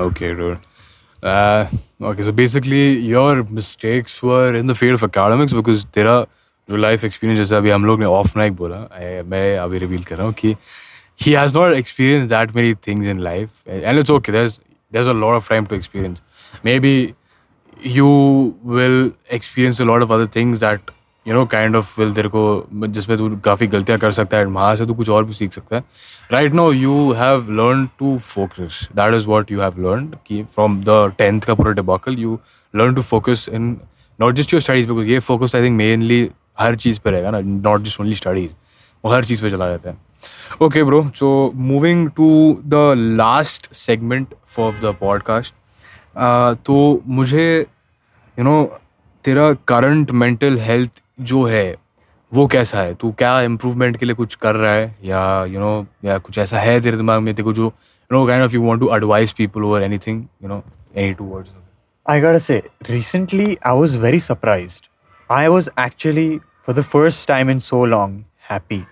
okay 0.00 0.32
okay 2.10 2.24
so 2.24 2.32
basically 2.32 2.82
your 3.08 3.42
mistakes 3.50 4.20
were 4.24 4.56
in 4.56 4.66
the 4.68 4.72
field 4.72 4.94
of 4.94 5.04
academics 5.04 5.52
because 5.52 5.84
तेरा 5.94 6.20
जो 6.68 6.76
लाइफ 6.76 7.04
एक्सपीरियंस 7.04 7.40
जैसे 7.40 7.54
अभी 7.54 7.70
हम 7.70 7.84
लोग 7.84 8.00
ने 8.00 8.06
ऑफ़ 8.06 8.38
नाइक 8.38 8.52
बोला 8.56 8.78
मैं 9.30 9.58
अभी 9.58 9.78
रिवील 9.78 10.04
कर 10.04 10.16
रहा 10.16 10.26
हूँ 10.26 10.34
कि 10.34 10.54
he 11.20 11.32
has 11.32 11.56
not 11.58 11.74
experience 11.74 12.28
that 12.30 12.54
many 12.56 12.74
things 12.86 13.08
in 13.08 13.20
life 13.20 13.68
and 13.68 13.98
it's 13.98 14.10
okay 14.10 14.32
that 14.32 14.58
there's 14.96 15.14
a 15.14 15.16
lot 15.20 15.38
of 15.38 15.48
time 15.52 15.70
to 15.70 15.80
experience. 15.80 16.20
Maybe 16.64 16.92
you 17.94 18.10
will 18.74 19.00
experience 19.38 19.80
a 19.80 19.90
lot 19.94 20.08
of 20.08 20.14
other 20.18 20.28
things 20.36 20.62
that 20.66 20.92
you 21.26 21.34
know 21.34 21.44
kind 21.52 21.76
of 21.76 22.00
will 22.00 22.12
तेरे 22.14 22.28
को, 22.28 22.42
जिसमें 22.74 23.16
तू 23.18 23.28
काफ़ी 23.44 23.66
गलतियाँ 23.66 23.98
कर 24.00 24.12
सकता 24.12 24.36
है 24.36 24.42
and 24.42 24.52
वहाँ 24.54 24.74
से 24.76 24.84
तू 24.86 24.94
कुछ 24.94 25.08
और 25.10 25.24
भी 25.24 25.32
सीख 25.34 25.52
सकता 25.52 25.76
है। 25.76 25.82
Right 26.32 26.52
now 26.54 26.72
you 26.72 27.12
have 27.12 27.50
learn 27.50 27.84
to 27.98 28.16
focus 28.34 28.78
that 28.96 29.14
is 29.14 29.26
what 29.26 29.50
you 29.52 29.60
have 29.60 29.80
learn 29.86 30.06
कि 30.26 30.42
फ्रॉम 30.54 30.80
द 30.84 31.12
टेंथ 31.18 31.40
का 31.40 31.54
पूरा 31.54 31.72
debacle 31.72 32.18
you 32.18 32.38
learn 32.74 32.94
to 32.94 33.02
focus 33.02 33.46
in 33.52 33.76
not 34.20 34.34
just 34.34 34.52
your 34.52 34.62
studies 34.62 34.88
because 34.88 35.06
ये 35.08 35.18
फोकस 35.30 35.54
आई 35.56 35.62
थिंक 35.62 35.76
मेनली 35.78 36.28
हर 36.60 36.76
चीज़ 36.76 37.00
पर 37.04 37.12
रहेगा 37.12 37.30
ना 37.30 37.40
not 37.40 37.82
just 37.82 38.00
only 38.00 38.14
studies 38.16 38.52
वो 39.04 39.12
हर 39.12 39.24
चीज़ 39.24 39.42
पर 39.42 39.50
चला 39.50 39.68
जाता 39.70 39.90
है। 39.90 39.96
Okay 40.62 40.84
bro 40.84 41.10
so 41.14 41.52
moving 41.54 42.10
to 42.10 42.28
the 42.66 42.94
last 42.96 43.74
segment 43.74 44.34
for 44.48 44.72
the 44.72 44.94
podcast 45.00 45.54
तो 46.66 47.02
मुझे 47.06 47.66
यू 48.38 48.44
you 48.44 48.44
नो 48.44 48.62
know, 48.64 48.80
तेरा 49.24 49.52
करंट 49.68 50.10
मेंटल 50.10 50.58
हेल्थ 50.58 50.90
जो 51.20 51.44
है 51.44 51.76
वो 52.34 52.46
कैसा 52.46 52.78
है? 52.78 52.94
तू 52.94 53.12
क्या 53.12 53.40
इम्प्रूवमेंट 53.40 53.96
के 53.96 54.06
लिए 54.06 54.14
कुछ 54.14 54.34
कर 54.34 54.54
रहा 54.54 54.72
है? 54.72 54.96
या 55.04 55.44
यू 55.44 55.52
you 55.52 55.60
नो 55.60 55.80
know, 55.80 56.04
या 56.04 56.18
कुछ 56.18 56.38
ऐसा 56.38 56.58
है 56.58 56.80
तेरे 56.80 56.96
दिमाग 56.96 57.20
में? 57.20 57.34
तेरे 57.34 57.44
को 57.44 57.52
जो 57.52 57.62
you 57.62 58.18
know 58.18 58.26
kind 58.26 58.44
of 58.44 58.52
you 58.52 58.62
want 58.62 58.80
to 58.80 58.94
advise 58.96 59.32
people 59.32 59.62
over 59.62 59.82
anything 59.82 60.24
you 60.42 60.48
know 60.48 60.62
any 60.96 61.12
two 61.12 61.24
words 61.24 61.50
I 62.10 62.20
got 62.20 62.36
say 62.36 62.62
recently 62.90 63.58
I 63.66 63.78
was 63.78 63.96
very 63.96 64.20
surprise 64.20 64.80
I 65.30 65.46
was 65.46 65.70
actually 65.80 66.28
for 66.66 66.74
the 66.74 66.82
first 66.82 67.28
time 67.28 67.50
in 67.50 67.58
so 67.58 67.84
long 67.86 68.24
happy 68.50 68.84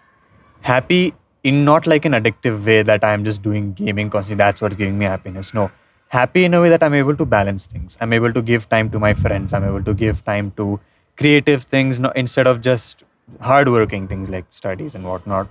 happy 0.69 1.13
in 1.45 1.65
not 1.65 1.87
like 1.87 2.05
an 2.07 2.13
addictive 2.13 2.65
way 2.65 2.83
that 2.83 3.05
I'm 3.05 3.25
just 3.25 3.43
doing 3.43 3.73
gaming 3.75 4.11
constantly, 4.11 4.43
that's 4.43 4.61
what's 4.61 4.77
giving 4.77 4.99
me 4.99 5.05
happiness. 5.05 5.53
No. 5.55 5.71
Happy 6.09 6.45
in 6.45 6.55
a 6.55 6.61
way 6.61 6.71
that 6.71 6.83
I'm 6.83 6.95
able 6.95 7.17
to 7.17 7.25
balance 7.25 7.67
things. 7.67 7.99
I'm 8.01 8.13
able 8.13 8.33
to 8.33 8.41
give 8.41 8.69
time 8.69 8.91
to 8.91 8.99
my 8.99 9.15
friends. 9.15 9.53
I'm 9.53 9.65
able 9.65 9.83
to 9.85 9.95
give 9.95 10.25
time 10.25 10.53
to 10.57 10.81
creative 11.17 11.65
things 11.65 12.01
no, 12.01 12.11
instead 12.11 12.47
of 12.47 12.61
just 12.61 13.05
hardworking 13.41 14.09
things 14.09 14.29
like 14.29 14.45
studies 14.53 14.95
and 14.95 15.05
whatnot. 15.05 15.49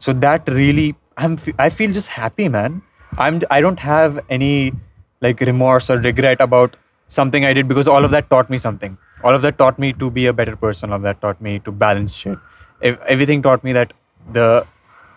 So 0.00 0.12
that 0.12 0.48
really, 0.48 0.96
I'm, 1.16 1.38
I 1.58 1.70
feel 1.70 1.92
just 1.92 2.08
happy, 2.08 2.48
man. 2.48 2.82
I'm, 3.16 3.42
I 3.50 3.60
don't 3.60 3.78
have 3.78 4.20
any 4.28 4.72
like 5.20 5.40
remorse 5.40 5.90
or 5.90 5.98
regret 5.98 6.40
about 6.40 6.76
something 7.08 7.44
I 7.44 7.52
did 7.52 7.68
because 7.68 7.86
all 7.86 8.04
of 8.04 8.10
that 8.10 8.28
taught 8.30 8.50
me 8.50 8.58
something. 8.58 8.98
All 9.22 9.34
of 9.34 9.42
that 9.42 9.58
taught 9.58 9.78
me 9.78 9.92
to 9.94 10.10
be 10.10 10.26
a 10.26 10.32
better 10.32 10.56
person. 10.56 10.90
All 10.90 10.96
of 10.96 11.02
that 11.02 11.20
taught 11.20 11.40
me 11.40 11.58
to 11.60 11.72
balance 11.72 12.12
shit. 12.12 12.38
Ev- 12.82 13.00
Everything 13.06 13.42
taught 13.42 13.62
me 13.62 13.72
that 13.72 13.92
the 14.32 14.66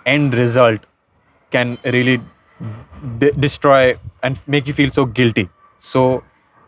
end 0.06 0.34
result 0.34 0.86
can 1.52 1.78
really 1.84 2.22
destroy 3.40 3.98
and 4.24 4.40
make 4.48 4.68
you 4.68 4.74
feel 4.74 4.92
so 4.92 5.06
guilty. 5.06 5.50
So 5.80 6.24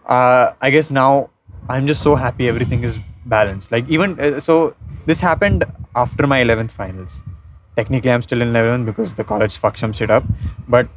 uh, 0.06 0.54
I 0.62 0.70
guess 0.70 0.92
now 0.92 1.30
I'm 1.70 1.88
just 1.88 2.02
so 2.02 2.16
happy 2.16 2.48
everything 2.48 2.84
is 2.84 2.98
balanced. 3.26 3.72
Like 3.72 3.88
even 3.90 4.20
uh, 4.20 4.40
so, 4.40 4.76
this 5.06 5.20
happened 5.20 5.66
after 5.96 6.28
my 6.28 6.44
11th 6.44 6.72
finals. 6.72 7.12
Technically, 7.76 8.12
I'm 8.12 8.22
still 8.22 8.42
in 8.42 8.50
11th 8.50 8.86
because 8.86 9.14
the 9.14 9.24
college 9.24 9.60
fucks 9.60 9.80
some 9.80 9.94
shit 9.94 10.10
up. 10.10 10.24
But 10.68 10.88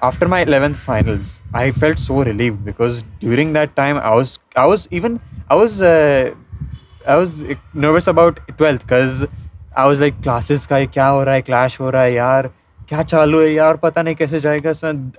after 0.00 0.26
my 0.26 0.44
11th 0.44 0.76
finals, 0.76 1.40
I 1.52 1.70
felt 1.72 1.98
so 1.98 2.22
relieved 2.22 2.64
because 2.64 3.02
during 3.20 3.52
that 3.52 3.76
time 3.76 3.98
I 3.98 4.14
was 4.14 4.38
I 4.56 4.66
was 4.66 4.88
even 4.90 5.20
I 5.48 5.54
was 5.54 5.82
uh, 5.82 6.34
I 7.06 7.16
was 7.16 7.42
nervous 7.74 8.06
about 8.06 8.40
12th 8.56 8.80
because 8.80 9.24
I 9.78 9.84
was 9.84 10.00
like 10.00 10.14
classes 10.14 10.66
का 10.66 10.84
क्या 10.84 11.06
हो 11.06 11.24
रहा 11.24 11.34
है? 11.34 11.42
Clash 11.42 11.80
हो 11.80 11.90
रहा 11.90 12.02
है 12.02 12.14
यार। 12.14 12.50
क्या 12.88 13.02
चालू 13.02 13.40
है 13.40 13.52
यार? 13.52 13.76
पता 13.76 14.02
नहीं 14.02 14.14
कैसे 14.14 14.40
जाएगा 14.40 14.70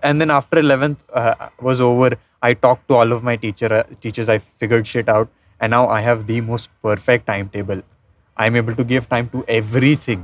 and 0.06 0.20
then 0.20 0.32
after 0.32 0.62
after 0.62 0.70
11th 0.70 0.96
uh, 1.18 1.68
was 1.68 1.82
over. 1.82 2.10
I 2.50 2.54
talked 2.66 2.88
to 2.92 2.98
all 3.00 3.18
of 3.18 3.24
my 3.30 3.38
teacher 3.46 3.70
uh, 3.72 3.84
teachers. 4.06 5.10
Out 5.10 5.28
and 5.63 5.72
now 5.72 5.89
I 5.89 6.04
have 6.04 6.24
the 6.24 6.42
most 6.42 6.70
perfect 6.84 7.28
time 7.28 7.48
table 7.48 7.82
I 8.39 8.48
am 8.48 8.58
able 8.58 8.74
to 8.74 8.84
give 8.84 9.06
time 9.10 9.28
to 9.28 9.46
everything 9.96 10.24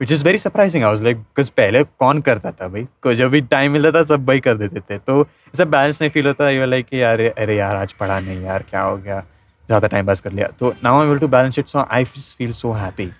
which 0.00 0.12
is 0.12 0.24
very 0.24 0.38
surprising 0.38 0.84
I 0.84 0.90
was 0.90 1.04
like 1.04 1.16
because 1.16 1.50
पहले 1.50 1.84
कौन 1.84 2.20
करता 2.20 2.50
था 2.50 2.68
भाई? 2.68 2.86
को 3.02 3.14
जब 3.14 3.30
भी 3.30 3.40
time 3.40 3.72
मिलता 3.72 3.98
था 3.98 4.04
सब 4.04 4.24
भाई 4.26 4.40
कर 4.40 4.54
देते 4.54 4.80
थे 4.80 4.98
तो 4.98 5.20
ऐसा 5.22 5.64
बैलेंस 5.64 6.02
नहीं 6.02 6.10
फील 6.10 6.26
होता. 6.26 6.50
यू 6.50 6.66
लाइक 6.66 6.86
अरे 6.86 7.28
अरे 7.28 7.56
यार 7.56 7.76
आज 7.76 7.92
पढ़ा 7.92 8.20
नहीं 8.20 8.42
यार. 8.42 8.62
क्या 8.70 8.82
हो 8.82 8.96
गया? 8.96 9.20
ज़्यादा 9.66 9.88
टाइम 9.88 10.06
पास 10.06 10.20
कर 10.20 10.32
लिया. 10.32 10.48
तो 10.58 10.74
now 10.84 11.00
I 11.02 11.08
will 11.08 11.18
to 11.18 11.28
balance 11.28 11.58
it 11.58 11.66
so 11.66 11.86
I 11.90 12.04
feel 12.04 12.52
so 12.52 12.72
happy 12.72 13.10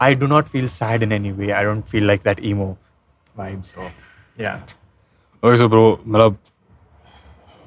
I 0.00 0.12
do 0.14 0.26
not 0.26 0.48
feel 0.48 0.68
sad 0.68 1.02
in 1.02 1.12
any 1.12 1.32
way. 1.32 1.52
I 1.52 1.62
don't 1.62 1.88
feel 1.88 2.04
like 2.04 2.22
that 2.22 2.42
emo 2.42 2.76
vibe. 3.36 3.64
So, 3.66 3.90
yeah. 4.36 4.60
Okay, 5.42 5.56
so 5.56 5.68
bro, 5.68 6.36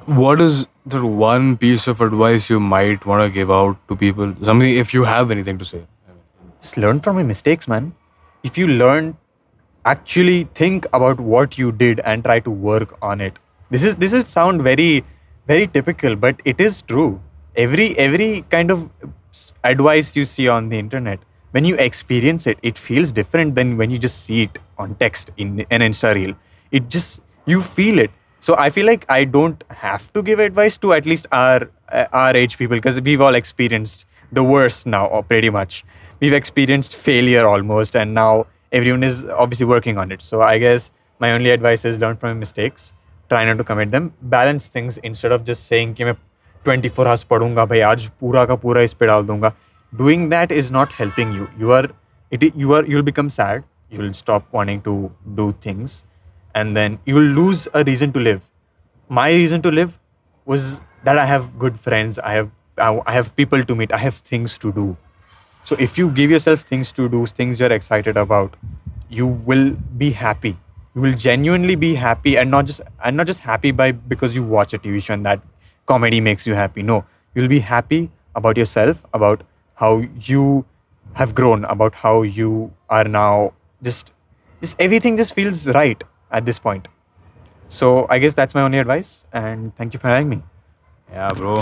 what 0.06 0.41
is 0.41 0.65
the 0.86 1.06
one 1.06 1.58
piece 1.58 1.88
of 1.88 2.02
advice 2.02 2.50
you 2.50 2.60
might 2.60 3.06
want 3.06 3.24
to 3.24 3.30
give 3.30 3.52
out 3.52 3.78
to 3.88 3.96
people? 3.96 4.36
Something, 4.44 4.76
if 4.76 4.94
you 4.94 5.04
have 5.04 5.32
anything 5.32 5.58
to 5.58 5.65
say. 5.65 5.86
Just 6.62 6.78
learn 6.78 7.00
from 7.00 7.17
your 7.17 7.26
mistakes, 7.26 7.67
man. 7.67 7.94
If 8.44 8.58
you 8.58 8.67
learn, 8.67 9.17
actually 9.86 10.48
think 10.56 10.86
about 10.94 11.20
what 11.20 11.58
you 11.58 11.72
did 11.72 12.00
and 12.02 12.24
try 12.24 12.39
to 12.39 12.52
work 12.52 12.98
on 13.02 13.22
it. 13.22 13.39
This 13.70 13.84
is 13.84 13.96
this 13.96 14.13
is 14.13 14.30
sound 14.30 14.62
very 14.62 15.04
very 15.48 15.67
typical, 15.67 16.15
but 16.15 16.41
it 16.46 16.62
is 16.62 16.82
true. 16.82 17.20
Every 17.56 17.98
every 17.98 18.46
kind 18.50 18.72
of 18.72 18.89
advice 19.63 20.15
you 20.15 20.26
see 20.26 20.48
on 20.48 20.70
the 20.70 20.78
internet 20.78 21.20
when 21.53 21.64
you 21.64 21.77
experience 21.77 22.46
it, 22.46 22.59
it 22.62 22.79
feels 22.79 23.12
different 23.12 23.55
than 23.55 23.77
when 23.77 23.90
you 23.90 23.99
just 23.99 24.25
see 24.25 24.42
it 24.42 24.59
on 24.79 24.94
text 24.96 25.31
in 25.37 25.64
an 25.70 25.81
Insta 25.81 26.14
reel. 26.14 26.35
It 26.70 26.88
just 26.88 27.20
you 27.46 27.62
feel 27.62 27.99
it. 27.99 28.11
So 28.40 28.57
I 28.57 28.70
feel 28.70 28.87
like 28.87 29.07
I 29.09 29.25
don't 29.25 29.62
have 29.68 30.12
to 30.12 30.22
give 30.22 30.38
advice 30.38 30.77
to 30.79 30.92
at 30.92 31.07
least 31.07 31.27
our 31.33 31.70
uh, 31.90 32.05
our 32.12 32.37
age 32.37 32.59
people 32.59 32.77
because 32.77 33.01
we've 33.01 33.20
all 33.20 33.35
experienced 33.35 34.05
the 34.33 34.42
worst 34.42 34.87
now, 34.87 35.07
or 35.07 35.22
pretty 35.22 35.51
much. 35.51 35.85
We've 36.20 36.33
experienced 36.33 36.94
failure 36.94 37.46
almost, 37.46 37.96
and 37.96 38.14
now 38.14 38.46
everyone 38.72 39.05
is 39.05 39.25
obviously 39.25 39.66
working 39.66 39.99
on 39.99 40.12
it. 40.12 40.22
So 40.22 40.42
I 40.42 40.59
guess 40.59 40.90
my 41.18 41.33
only 41.33 41.51
advice 41.51 41.85
is 41.85 41.99
learn 41.99 42.16
from 42.16 42.31
your 42.31 42.40
mistakes, 42.44 42.92
try 43.29 43.44
not 43.44 43.59
to 43.59 43.64
commit 43.64 43.90
them, 43.90 44.12
balance 44.22 44.68
things 44.68 44.99
instead 44.99 45.33
of 45.33 45.44
just 45.44 45.66
saying 45.72 45.94
कि 45.94 46.05
मैं 46.05 46.14
24 46.66 47.07
hours 47.07 47.25
पढ़ूंगा 47.25 47.64
भाई 47.64 47.81
आज 47.81 48.11
पूरा 48.20 48.44
का 48.44 48.55
पूरा 48.55 48.83
इस 48.83 48.92
पे 48.92 49.07
डाल 49.07 49.22
दूंगा. 49.27 49.53
Doing 49.95 50.30
that 50.30 50.51
is 50.51 50.71
not 50.71 50.93
helping 50.93 51.34
you. 51.34 51.49
You 51.60 51.71
are 51.73 51.89
it 52.30 52.56
you 52.56 52.73
are 52.73 52.86
you'll 52.86 53.04
become 53.04 53.30
sad. 53.30 53.63
You'll 53.89 54.13
stop 54.13 54.45
wanting 54.54 54.82
to 54.84 55.12
do 55.36 55.51
things, 55.62 56.04
and 56.56 56.77
then 56.77 56.99
you 57.06 57.15
will 57.15 57.32
lose 57.39 57.67
a 57.73 57.84
reason 57.84 58.13
to 58.13 58.19
live. 58.19 58.41
My 59.10 59.30
reason 59.32 59.62
to 59.63 59.71
live 59.71 59.99
was 60.45 60.80
that 61.04 61.17
I 61.17 61.25
have 61.25 61.60
good 61.60 61.77
friends. 61.80 62.19
I 62.19 62.34
have 62.34 62.49
I 62.77 63.12
have 63.12 63.36
people 63.36 63.65
to 63.65 63.75
meet. 63.75 63.91
I 63.91 63.97
have 63.97 64.15
things 64.15 64.58
to 64.60 64.71
do. 64.71 64.95
So 65.65 65.75
if 65.77 65.97
you 65.97 66.10
give 66.10 66.32
yourself 66.32 66.62
things 66.62 66.93
to 66.93 67.10
do, 67.10 67.25
things 67.25 67.60
you're 67.60 67.71
excited 67.71 68.15
about, 68.15 68.56
you 69.10 69.27
will 69.27 69.71
be 70.06 70.12
happy. 70.12 70.58
You 70.95 71.01
will 71.01 71.13
genuinely 71.15 71.75
be 71.75 71.95
happy 71.95 72.38
and 72.38 72.49
not 72.49 72.65
just 72.65 72.82
and 73.04 73.17
not 73.17 73.27
just 73.27 73.41
happy 73.41 73.71
by 73.71 73.91
because 73.91 74.34
you 74.34 74.43
watch 74.43 74.73
a 74.73 74.80
TV 74.80 75.04
show 75.04 75.13
and 75.13 75.25
that 75.25 75.41
comedy 75.86 76.21
makes 76.21 76.47
you 76.47 76.56
happy. 76.56 76.82
No, 76.82 77.04
you'll 77.36 77.49
be 77.49 77.60
happy 77.60 78.10
about 78.36 78.56
yourself, 78.56 78.97
about 79.13 79.43
how 79.82 79.91
you 80.30 80.65
have 81.13 81.36
grown, 81.36 81.65
about 81.65 81.96
how 82.06 82.22
you 82.22 82.72
are 82.89 83.04
now 83.04 83.54
just 83.89 84.12
just 84.62 84.76
everything 84.88 85.17
just 85.17 85.34
feels 85.34 85.67
right 85.82 86.04
at 86.39 86.46
this 86.46 86.60
point. 86.60 86.88
So 87.70 88.06
I 88.10 88.20
guess 88.20 88.34
that's 88.34 88.54
my 88.54 88.62
only 88.62 88.78
advice 88.78 89.24
and 89.34 89.76
thank 89.78 89.94
you 89.94 90.00
for 90.00 90.08
having 90.08 90.30
me. 90.30 90.41
Yeah, 91.12 91.30
bro. 91.30 91.58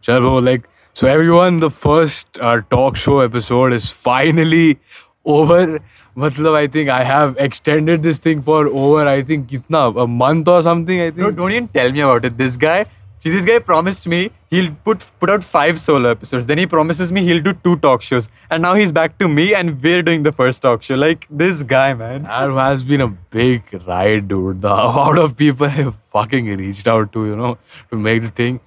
Chal, 0.00 0.20
bro. 0.20 0.38
Like, 0.38 0.68
so 0.94 1.08
everyone, 1.08 1.60
the 1.60 1.70
first 1.70 2.26
uh, 2.40 2.60
talk 2.70 2.96
show 2.96 3.20
episode 3.20 3.72
is 3.72 3.90
finally 3.90 4.78
over. 5.24 5.80
Matlab, 6.16 6.54
I 6.54 6.66
think 6.66 6.88
I 6.88 7.02
have 7.04 7.36
extended 7.46 8.02
this 8.02 8.18
thing 8.18 8.42
for 8.42 8.66
over, 8.68 9.06
I 9.06 9.22
think, 9.22 9.48
kitna, 9.48 10.02
a 10.02 10.06
month 10.06 10.48
or 10.48 10.62
something, 10.62 11.00
I 11.00 11.10
think. 11.10 11.18
No, 11.18 11.30
don't 11.30 11.52
even 11.52 11.68
tell 11.68 11.92
me 11.92 12.00
about 12.00 12.24
it. 12.24 12.38
This 12.38 12.56
guy, 12.56 12.86
see, 13.18 13.30
this 13.30 13.44
guy 13.44 13.58
promised 13.58 14.06
me 14.06 14.30
he'll 14.50 14.70
put 14.84 15.04
put 15.20 15.30
out 15.30 15.44
five 15.44 15.80
solo 15.80 16.10
episodes. 16.10 16.46
Then 16.46 16.58
he 16.58 16.66
promises 16.66 17.12
me 17.12 17.24
he'll 17.28 17.42
do 17.48 17.54
two 17.68 17.76
talk 17.86 18.02
shows, 18.02 18.28
and 18.50 18.66
now 18.68 18.74
he's 18.74 18.92
back 18.92 19.18
to 19.24 19.28
me, 19.28 19.46
and 19.54 19.82
we're 19.86 20.02
doing 20.10 20.28
the 20.28 20.32
first 20.42 20.62
talk 20.66 20.82
show. 20.82 21.00
Like 21.06 21.26
this 21.44 21.62
guy, 21.74 21.88
man. 21.94 22.22
That 22.24 22.54
has 22.60 22.84
been 22.92 23.06
a 23.06 23.08
big 23.38 23.74
ride, 23.86 24.28
dude. 24.28 24.62
The 24.62 24.76
amount 24.84 25.18
of 25.24 25.36
people 25.36 25.66
I 25.66 25.86
fucking 26.18 26.54
reached 26.62 26.86
out 26.94 27.12
to, 27.18 27.26
you 27.26 27.36
know, 27.42 27.56
to 27.90 28.04
make 28.08 28.22
the 28.28 28.32
thing. 28.42 28.60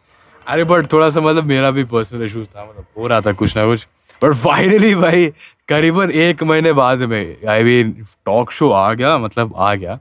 अरे 0.48 0.64
but 0.64 0.92
थोड़ा 0.92 1.10
सा 1.10 1.22
मतलब 1.22 1.46
मेरा 1.46 1.70
भी 1.72 1.84
personal 1.90 2.24
issues 2.26 2.46
था 2.56 2.64
मतलब 2.66 2.86
हो 2.98 3.08
रहा 3.08 3.22
था 3.22 3.32
कुछ 3.40 3.56
ना 3.58 3.66
कुछ 3.66 3.86
बट 4.24 4.34
फाइनली 4.44 4.94
भाई 4.96 5.28
करीबन 5.70 6.12
एक 6.12 6.44
महीने 6.52 6.72
बाद 6.80 7.02
में 7.12 7.48
आई 7.50 7.64
मीन 7.64 7.92
टॉक 8.26 8.52
शो 8.52 8.70
आ 8.72 8.94
गया 8.94 9.18
मतलब 9.26 9.54
आ 9.56 9.74
गया 9.76 10.00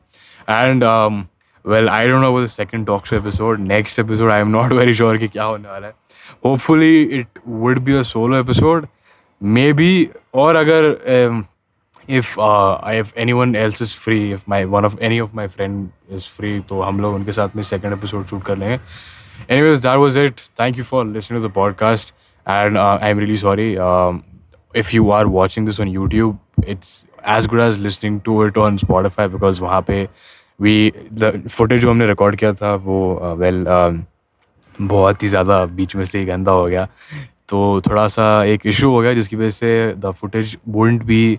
and 0.48 0.84
well 1.66 1.88
I 1.88 2.08
don't 2.08 2.20
know 2.20 2.28
about 2.28 2.44
the 2.44 2.50
second 2.50 2.86
talks 2.86 3.12
episode 3.12 3.60
next 3.60 3.98
episode 3.98 4.30
I 4.30 4.40
am 4.40 4.48
not 4.48 4.72
very 4.72 4.94
sure 4.94 5.16
कि 5.18 5.28
क्या 5.28 5.44
होने 5.44 5.68
वाला 5.68 5.86
है. 5.86 5.92
Hopefully 6.44 7.02
it 7.02 7.38
would 7.48 7.78
be 7.78 7.94
a 7.94 8.02
solo 8.02 8.36
episode 8.36 8.86
maybe 9.72 10.08
और 10.34 10.56
अगर 10.56 11.44
if 12.08 12.40
I 12.40 12.98
if 12.98 13.12
anyone 13.32 13.54
else 13.56 13.82
is 13.82 13.94
free 14.04 14.30
if 14.32 14.42
my 14.48 14.64
one 14.64 14.84
of 14.84 14.98
any 15.00 15.20
of 15.20 15.30
my 15.36 15.46
friend 15.46 15.88
is 16.12 16.28
free 16.36 16.58
तो 16.68 16.80
हम 16.82 17.00
लोग 17.00 17.14
उनके 17.14 17.32
साथ 17.32 17.56
में 17.56 17.62
सेकेंड 17.62 17.92
एपिसोड 17.92 18.24
शूट 18.26 18.42
कर 18.42 18.56
लेंगे. 18.58 18.78
Anyways 19.62 19.78
that 19.78 19.96
was 19.98 20.18
it 20.18 20.40
thank 20.60 20.78
you 20.78 20.84
for 20.84 21.04
listening 21.06 21.42
to 21.42 21.48
the 21.48 21.52
podcast 21.52 22.14
and 22.46 22.78
I 22.78 23.10
am 23.10 23.18
really 23.18 23.36
sorry 23.36 23.70
if 24.76 24.94
you 24.94 25.10
are 25.10 25.26
watching 25.26 25.66
this 25.66 25.80
on 25.80 25.88
YouTube 25.88 26.38
it's 26.68 27.04
as 27.28 27.46
good 27.46 27.60
as 27.60 27.78
listening 27.78 28.20
to 28.20 28.44
it 28.46 28.58
on 28.58 28.76
Spotify 28.76 29.28
because 29.28 29.60
वहाँ 29.60 29.80
पे 29.82 30.06
we 30.60 30.92
the 31.12 31.48
footage 31.52 31.80
जो 31.80 31.90
हमने 31.90 32.06
record 32.06 32.36
किया 32.36 32.52
था 32.52 32.74
वो 32.74 32.98
well 33.38 33.64
uh, 33.64 33.70
well, 33.70 34.00
uh, 34.00 34.88
बहुत 34.88 35.22
ही 35.22 35.28
ज़्यादा 35.28 35.64
बीच 35.66 35.96
में 35.96 36.04
से 36.04 36.18
ही 36.18 36.24
गंदा 36.24 36.52
हो 36.52 36.66
गया। 36.66 36.88
तो 37.48 37.80
थोड़ा 37.80 38.08
सा 38.08 38.44
एक 38.44 38.66
इशू 38.66 38.90
हो 38.90 39.00
गया 39.00 39.12
जिसकी 39.12 39.36
वजह 39.36 39.50
से 39.50 39.94
the 39.98 40.10
footage 40.10 40.56
won't 40.68 41.02
be 41.02 41.38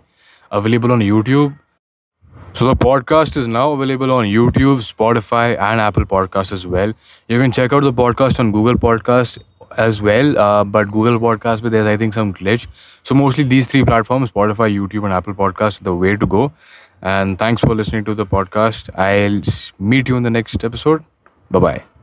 available 0.51 0.91
on 0.91 1.01
YouTube 1.01 1.53
so 2.55 2.73
the 2.73 2.77
podcast 2.77 3.37
is 3.37 3.47
now 3.47 3.75
available 3.75 4.11
on 4.11 4.25
YouTube 4.25 4.79
Spotify 4.79 5.51
and 5.51 5.79
Apple 5.79 6.03
podcast 6.03 6.53
is 6.53 6.67
well 6.67 6.93
you 7.31 7.41
can 7.41 7.51
check 7.51 7.73
out 7.73 7.83
the 7.83 7.95
podcast 7.95 8.39
on 8.39 8.51
Google 8.51 8.75
podcast 8.75 9.39
as 9.79 10.01
well 10.01 10.35
but 10.67 10.87
Google 10.87 11.17
podcast 11.17 11.63
with 11.63 11.75
I 11.75 11.97
think 11.97 12.13
some 12.13 12.31
glitch 12.31 12.67
so 13.09 13.15
mostly 13.15 13.45
these 13.45 13.69
three 13.69 13.83
platform 13.83 14.25
Spotify 14.25 14.73
YouTube 14.73 15.05
and 15.05 15.13
Apple 15.13 15.33
podcast 15.33 15.83
the 15.83 15.87
way 15.87 16.15
to 16.15 16.27
go 16.27 16.51
And 17.01 17.39
thanks 17.39 17.61
for 17.61 17.75
listening 17.75 18.05
to 18.05 18.15
the 18.15 18.25
podcast. 18.25 18.89
I'll 18.97 19.41
meet 19.79 20.07
you 20.07 20.17
in 20.17 20.23
the 20.23 20.29
next 20.29 20.63
episode. 20.63 21.03
Bye 21.51 21.59
bye. 21.59 21.98